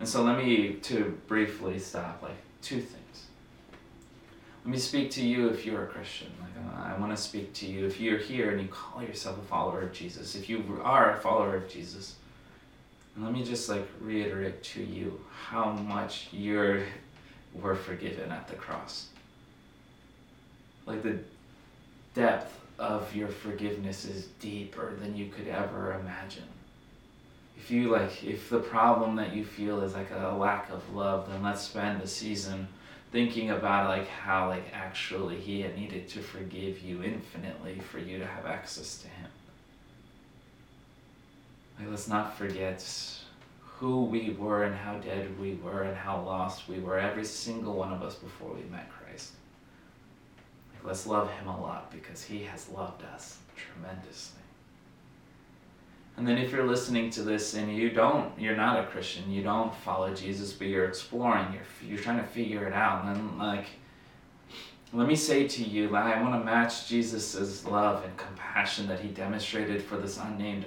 And 0.00 0.08
so 0.08 0.24
let 0.24 0.36
me 0.36 0.72
to 0.82 1.16
briefly 1.28 1.78
stop 1.78 2.22
like 2.22 2.38
two 2.60 2.80
things. 2.80 3.26
Let 4.64 4.72
me 4.72 4.78
speak 4.78 5.12
to 5.12 5.24
you 5.24 5.50
if 5.50 5.64
you're 5.64 5.84
a 5.84 5.86
Christian. 5.86 6.32
Like 6.40 6.50
uh, 6.74 6.92
I 6.92 6.98
want 6.98 7.16
to 7.16 7.22
speak 7.22 7.52
to 7.52 7.66
you 7.66 7.86
if 7.86 8.00
you're 8.00 8.18
here 8.18 8.50
and 8.50 8.60
you 8.60 8.66
call 8.66 9.00
yourself 9.00 9.38
a 9.38 9.42
follower 9.42 9.82
of 9.82 9.92
Jesus. 9.92 10.34
If 10.34 10.48
you 10.48 10.80
are 10.82 11.12
a 11.12 11.20
follower 11.20 11.54
of 11.54 11.68
Jesus, 11.68 12.16
let 13.20 13.32
me 13.32 13.44
just 13.44 13.68
like 13.68 13.86
reiterate 14.00 14.62
to 14.62 14.82
you 14.82 15.20
how 15.30 15.72
much 15.72 16.28
you're 16.32 16.82
were 17.54 17.74
forgiven 17.74 18.30
at 18.30 18.46
the 18.48 18.54
cross. 18.54 19.08
Like 20.86 21.02
the 21.02 21.18
depth 22.14 22.60
of 22.78 23.14
your 23.14 23.28
forgiveness 23.28 24.04
is 24.04 24.26
deeper 24.40 24.94
than 25.00 25.16
you 25.16 25.28
could 25.28 25.48
ever 25.48 25.98
imagine. 26.00 26.44
If 27.56 27.70
you 27.70 27.90
like 27.90 28.22
if 28.22 28.48
the 28.48 28.60
problem 28.60 29.16
that 29.16 29.34
you 29.34 29.44
feel 29.44 29.80
is 29.80 29.94
like 29.94 30.10
a 30.12 30.36
lack 30.36 30.70
of 30.70 30.94
love, 30.94 31.28
then 31.30 31.42
let's 31.42 31.62
spend 31.62 32.00
the 32.00 32.06
season 32.06 32.68
thinking 33.10 33.50
about 33.50 33.88
like 33.88 34.08
how 34.08 34.48
like 34.48 34.66
actually 34.72 35.36
he 35.36 35.60
had 35.62 35.76
needed 35.76 36.08
to 36.08 36.20
forgive 36.20 36.80
you 36.80 37.02
infinitely 37.02 37.80
for 37.80 37.98
you 37.98 38.18
to 38.18 38.26
have 38.26 38.46
access 38.46 38.98
to 38.98 39.08
him. 39.08 39.30
Like, 41.78 41.90
let's 41.90 42.08
not 42.08 42.36
forget 42.36 42.84
who 43.62 44.04
we 44.04 44.30
were 44.30 44.64
and 44.64 44.74
how 44.74 44.98
dead 44.98 45.38
we 45.38 45.54
were 45.54 45.82
and 45.82 45.96
how 45.96 46.20
lost 46.22 46.68
we 46.68 46.80
were, 46.80 46.98
every 46.98 47.24
single 47.24 47.74
one 47.74 47.92
of 47.92 48.02
us 48.02 48.16
before 48.16 48.52
we 48.52 48.62
met 48.70 48.90
Christ. 48.90 49.32
Like, 50.74 50.84
let's 50.84 51.06
love 51.06 51.30
Him 51.30 51.46
a 51.46 51.60
lot 51.60 51.90
because 51.92 52.24
He 52.24 52.42
has 52.42 52.68
loved 52.70 53.04
us 53.04 53.38
tremendously. 53.56 54.42
And 56.16 56.26
then 56.26 56.38
if 56.38 56.50
you're 56.50 56.66
listening 56.66 57.10
to 57.10 57.22
this 57.22 57.54
and 57.54 57.72
you 57.72 57.90
don't, 57.90 58.36
you're 58.36 58.56
not 58.56 58.80
a 58.80 58.88
Christian, 58.88 59.30
you 59.30 59.44
don't 59.44 59.72
follow 59.72 60.12
Jesus, 60.12 60.52
but 60.52 60.66
you're 60.66 60.86
exploring, 60.86 61.46
you're, 61.52 61.90
you're 61.90 62.02
trying 62.02 62.18
to 62.18 62.26
figure 62.26 62.66
it 62.66 62.72
out, 62.72 63.04
and 63.04 63.14
then 63.14 63.38
like, 63.38 63.66
let 64.92 65.06
me 65.06 65.16
say 65.16 65.46
to 65.46 65.62
you, 65.62 65.94
I 65.94 66.20
want 66.22 66.34
to 66.34 66.44
match 66.44 66.88
Jesus' 66.88 67.64
love 67.66 68.04
and 68.04 68.16
compassion 68.16 68.86
that 68.88 69.00
he 69.00 69.08
demonstrated 69.08 69.82
for 69.82 69.98
this 69.98 70.18
unnamed, 70.18 70.66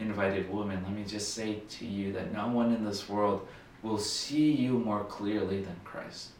uninvited 0.00 0.50
woman. 0.50 0.82
Let 0.82 0.92
me 0.92 1.04
just 1.04 1.34
say 1.34 1.60
to 1.68 1.86
you 1.86 2.12
that 2.14 2.32
no 2.32 2.48
one 2.48 2.72
in 2.72 2.84
this 2.84 3.08
world 3.08 3.46
will 3.82 3.98
see 3.98 4.50
you 4.50 4.78
more 4.78 5.04
clearly 5.04 5.62
than 5.62 5.76
Christ. 5.84 6.30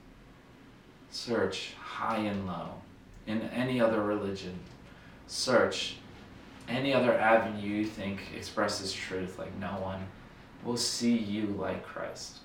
Search 1.10 1.74
high 1.80 2.18
and 2.18 2.46
low 2.46 2.70
in 3.28 3.42
any 3.42 3.80
other 3.80 4.02
religion. 4.02 4.58
Search 5.28 5.96
any 6.68 6.92
other 6.92 7.16
avenue 7.16 7.68
you 7.68 7.86
think 7.86 8.20
expresses 8.36 8.92
truth 8.92 9.38
like 9.38 9.54
no 9.58 9.78
one 9.80 10.04
will 10.64 10.76
see 10.76 11.16
you 11.16 11.46
like 11.58 11.84
Christ. 11.84 12.38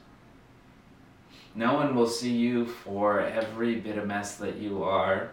No 1.59 1.73
one 1.73 1.93
will 1.93 2.07
see 2.07 2.31
you 2.31 2.65
for 2.65 3.19
every 3.19 3.75
bit 3.75 3.97
of 3.97 4.07
mess 4.07 4.37
that 4.37 4.55
you 4.55 4.81
are 4.81 5.31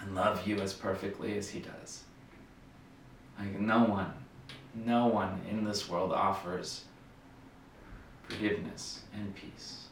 and 0.00 0.16
love 0.16 0.48
you 0.48 0.56
as 0.56 0.72
perfectly 0.72 1.38
as 1.38 1.48
He 1.48 1.60
does. 1.60 2.02
Like, 3.38 3.56
no 3.60 3.84
one, 3.84 4.12
no 4.74 5.06
one 5.06 5.40
in 5.48 5.62
this 5.62 5.88
world 5.88 6.12
offers 6.12 6.86
forgiveness 8.24 9.02
and 9.14 9.32
peace. 9.36 9.84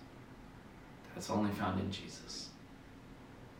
That's 1.14 1.30
only 1.30 1.52
found 1.52 1.78
in 1.78 1.92
Jesus. 1.92 2.48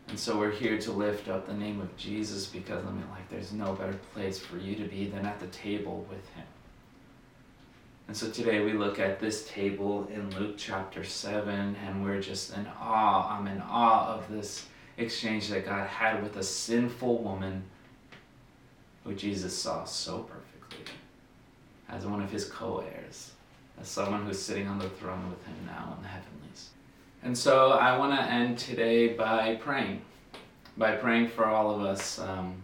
And 0.09 0.19
so 0.19 0.37
we're 0.37 0.51
here 0.51 0.77
to 0.77 0.91
lift 0.91 1.29
up 1.29 1.47
the 1.47 1.53
name 1.53 1.79
of 1.79 1.95
Jesus 1.95 2.47
because 2.47 2.83
I 2.83 2.91
mean, 2.91 3.09
like, 3.11 3.29
there's 3.29 3.53
no 3.53 3.75
better 3.75 3.97
place 4.13 4.37
for 4.37 4.57
you 4.57 4.75
to 4.75 4.83
be 4.83 5.05
than 5.05 5.25
at 5.25 5.39
the 5.39 5.47
table 5.47 6.05
with 6.09 6.27
Him. 6.31 6.43
And 8.07 8.17
so 8.17 8.29
today 8.29 8.63
we 8.63 8.73
look 8.73 8.99
at 8.99 9.19
this 9.19 9.47
table 9.47 10.07
in 10.13 10.29
Luke 10.37 10.55
chapter 10.57 11.03
7, 11.03 11.75
and 11.85 12.03
we're 12.03 12.21
just 12.21 12.55
in 12.55 12.67
awe. 12.79 13.37
I'm 13.37 13.47
in 13.47 13.61
awe 13.61 14.15
of 14.15 14.29
this 14.29 14.65
exchange 14.97 15.49
that 15.49 15.65
God 15.65 15.87
had 15.87 16.21
with 16.21 16.35
a 16.37 16.43
sinful 16.43 17.23
woman 17.23 17.63
who 19.03 19.13
Jesus 19.13 19.57
saw 19.57 19.85
so 19.85 20.19
perfectly 20.19 20.93
as 21.89 22.05
one 22.05 22.21
of 22.21 22.31
his 22.31 22.45
co 22.45 22.79
heirs, 22.79 23.31
as 23.79 23.87
someone 23.87 24.25
who's 24.25 24.41
sitting 24.41 24.67
on 24.67 24.79
the 24.79 24.89
throne 24.89 25.29
with 25.29 25.43
him 25.45 25.55
now 25.65 25.95
in 25.97 26.03
the 26.03 26.09
heavenlies. 26.09 26.69
And 27.23 27.37
so 27.37 27.71
I 27.71 27.97
want 27.97 28.13
to 28.19 28.25
end 28.25 28.57
today 28.57 29.09
by 29.09 29.55
praying, 29.55 30.01
by 30.77 30.95
praying 30.95 31.29
for 31.29 31.45
all 31.45 31.75
of 31.75 31.81
us. 31.81 32.19
Um, 32.19 32.61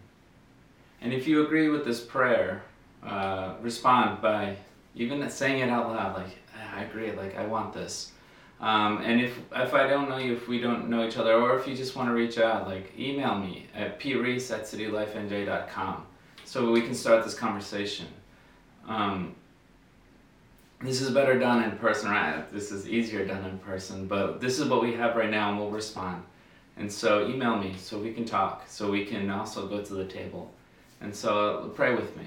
and 1.02 1.14
if 1.14 1.28
you 1.28 1.46
agree 1.46 1.70
with 1.70 1.86
this 1.86 2.02
prayer, 2.02 2.64
uh, 3.04 3.54
respond 3.62 4.22
by 4.22 4.58
even 4.98 5.30
saying 5.30 5.62
it 5.62 5.70
out 5.70 5.90
loud, 5.90 6.18
like 6.18 6.38
I 6.76 6.84
agree, 6.84 7.12
like 7.12 7.38
I 7.38 7.46
want 7.46 7.74
this. 7.74 8.12
Um, 8.60 9.02
and 9.04 9.22
if 9.22 9.38
if 9.56 9.74
I 9.74 9.88
don't 9.88 10.10
know 10.10 10.18
you, 10.18 10.34
if 10.34 10.48
we 10.48 10.60
don't 10.60 10.90
know 10.90 11.08
each 11.08 11.18
other, 11.18 11.34
or 11.34 11.58
if 11.58 11.68
you 11.68 11.76
just 11.76 11.96
want 11.96 12.10
to 12.10 12.14
reach 12.14 12.38
out, 12.40 12.68
like 12.68 12.92
email 12.98 13.38
me 13.38 13.68
at 13.76 14.00
preese 14.00 14.52
at 14.52 14.64
citylifenj.com 14.64 16.06
so 16.44 16.72
we 16.72 16.82
can 16.82 16.96
start 16.96 17.24
this 17.24 17.36
conversation. 17.36 18.08
Um, 18.88 19.36
this 20.82 21.02
is 21.02 21.12
better 21.12 21.38
done 21.38 21.64
in 21.64 21.78
person, 21.78 22.10
right? 22.10 22.52
This 22.52 22.72
is 22.72 22.88
easier 22.88 23.26
done 23.26 23.44
in 23.46 23.58
person, 23.60 24.08
but 24.08 24.40
this 24.40 24.60
is 24.60 24.68
what 24.68 24.82
we 24.82 24.94
have 24.94 25.16
right 25.16 25.30
now, 25.30 25.50
and 25.50 25.60
we'll 25.60 25.72
respond. 25.72 26.24
And 26.78 26.92
so 26.92 27.28
email 27.28 27.58
me 27.58 27.76
so 27.78 27.98
we 27.98 28.14
can 28.14 28.26
talk, 28.26 28.66
so 28.68 28.92
we 28.92 29.06
can 29.06 29.30
also 29.30 29.68
go 29.68 29.82
to 29.84 29.94
the 29.94 30.06
table. 30.06 30.54
And 31.02 31.16
so 31.16 31.72
pray 31.76 31.96
with 31.96 32.16
me. 32.16 32.26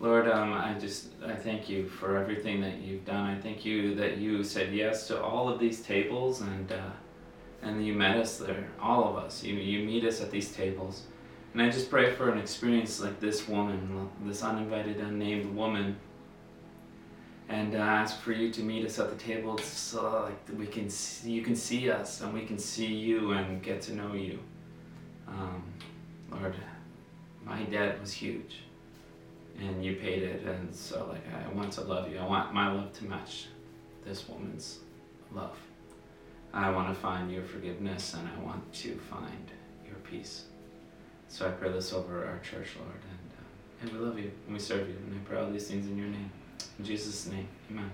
Lord, 0.00 0.28
um, 0.28 0.52
I 0.52 0.74
just 0.74 1.08
I 1.24 1.34
thank 1.34 1.68
you 1.68 1.88
for 1.88 2.16
everything 2.16 2.60
that 2.62 2.78
you've 2.78 3.04
done. 3.04 3.30
I 3.30 3.40
thank 3.40 3.64
you 3.64 3.94
that 3.94 4.18
you 4.18 4.42
said 4.42 4.74
yes 4.74 5.06
to 5.08 5.22
all 5.22 5.48
of 5.48 5.60
these 5.60 5.82
tables 5.82 6.40
and 6.40 6.72
uh, 6.72 6.90
and 7.62 7.84
you 7.86 7.94
met 7.94 8.16
us 8.16 8.38
there, 8.38 8.68
all 8.80 9.08
of 9.08 9.16
us. 9.16 9.42
You 9.42 9.54
you 9.54 9.86
meet 9.86 10.04
us 10.04 10.20
at 10.20 10.30
these 10.30 10.52
tables, 10.52 11.04
and 11.52 11.62
I 11.62 11.70
just 11.70 11.90
pray 11.90 12.12
for 12.12 12.30
an 12.30 12.38
experience 12.38 13.00
like 13.00 13.20
this 13.20 13.48
woman, 13.48 14.10
this 14.24 14.42
uninvited, 14.42 14.98
unnamed 14.98 15.54
woman. 15.54 15.96
And 17.46 17.74
uh, 17.74 17.78
ask 17.78 18.20
for 18.20 18.32
you 18.32 18.50
to 18.52 18.62
meet 18.62 18.86
us 18.86 18.98
at 18.98 19.10
the 19.10 19.16
table 19.16 19.58
so 19.58 20.22
like 20.24 20.58
we 20.58 20.66
can 20.66 20.88
see, 20.88 21.30
you 21.30 21.42
can 21.42 21.54
see 21.54 21.90
us 21.90 22.22
and 22.22 22.32
we 22.32 22.46
can 22.46 22.58
see 22.58 22.86
you 22.86 23.32
and 23.32 23.62
get 23.62 23.82
to 23.82 23.94
know 23.94 24.14
you. 24.14 24.38
Um, 25.28 25.62
Lord, 26.30 26.56
my 27.44 27.62
debt 27.64 28.00
was 28.00 28.14
huge 28.14 28.64
and 29.60 29.84
you 29.84 29.96
paid 29.96 30.22
it 30.22 30.42
and 30.44 30.74
so 30.74 31.06
like 31.10 31.22
i 31.34 31.52
want 31.54 31.72
to 31.72 31.80
love 31.82 32.10
you 32.10 32.18
i 32.18 32.26
want 32.26 32.52
my 32.52 32.72
love 32.72 32.92
to 32.92 33.04
match 33.04 33.46
this 34.04 34.28
woman's 34.28 34.80
love 35.32 35.56
i 36.52 36.70
want 36.70 36.88
to 36.88 36.94
find 36.94 37.30
your 37.30 37.44
forgiveness 37.44 38.14
and 38.14 38.28
i 38.28 38.44
want 38.44 38.72
to 38.72 38.96
find 38.96 39.50
your 39.86 39.96
peace 39.96 40.44
so 41.28 41.46
i 41.46 41.50
pray 41.50 41.70
this 41.70 41.92
over 41.92 42.26
our 42.26 42.38
church 42.38 42.68
lord 42.78 43.00
and, 43.10 43.30
uh, 43.38 43.82
and 43.82 43.92
we 43.92 43.98
love 43.98 44.18
you 44.18 44.30
and 44.46 44.54
we 44.54 44.58
serve 44.58 44.88
you 44.88 44.96
and 45.06 45.14
i 45.14 45.28
pray 45.28 45.40
all 45.40 45.50
these 45.50 45.68
things 45.68 45.86
in 45.86 45.96
your 45.96 46.08
name 46.08 46.30
in 46.78 46.84
jesus 46.84 47.26
name 47.26 47.48
amen 47.70 47.90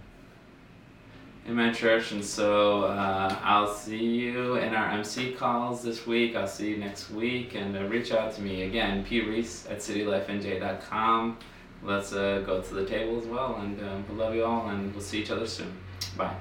Amen, 1.49 1.75
church. 1.75 2.13
And 2.13 2.23
so 2.25 2.85
uh, 2.85 3.35
I'll 3.43 3.75
see 3.75 4.05
you 4.05 4.57
in 4.57 4.75
our 4.75 4.91
MC 4.91 5.33
calls 5.33 5.83
this 5.83 6.07
week. 6.07 6.37
I'll 6.37 6.47
see 6.47 6.69
you 6.69 6.77
next 6.77 7.11
week. 7.11 7.55
And 7.55 7.77
uh, 7.77 7.85
reach 7.87 8.13
out 8.13 8.35
to 8.35 8.43
me 8.43 8.65
again, 8.65 9.05
p 9.05 9.23
reese 9.23 9.67
at 9.67 9.79
citylifenj.com 9.79 11.39
let's 11.83 12.13
uh, 12.13 12.43
go 12.45 12.61
to 12.61 12.75
the 12.75 12.87
table 12.87 13.19
as 13.19 13.27
well. 13.27 13.57
And 13.57 13.79
we 14.09 14.15
love 14.17 14.35
you 14.35 14.45
all, 14.45 14.69
and 14.69 14.93
we'll 14.93 15.03
see 15.03 15.21
each 15.21 15.31
other 15.31 15.47
soon. 15.47 15.73
Bye. 16.17 16.37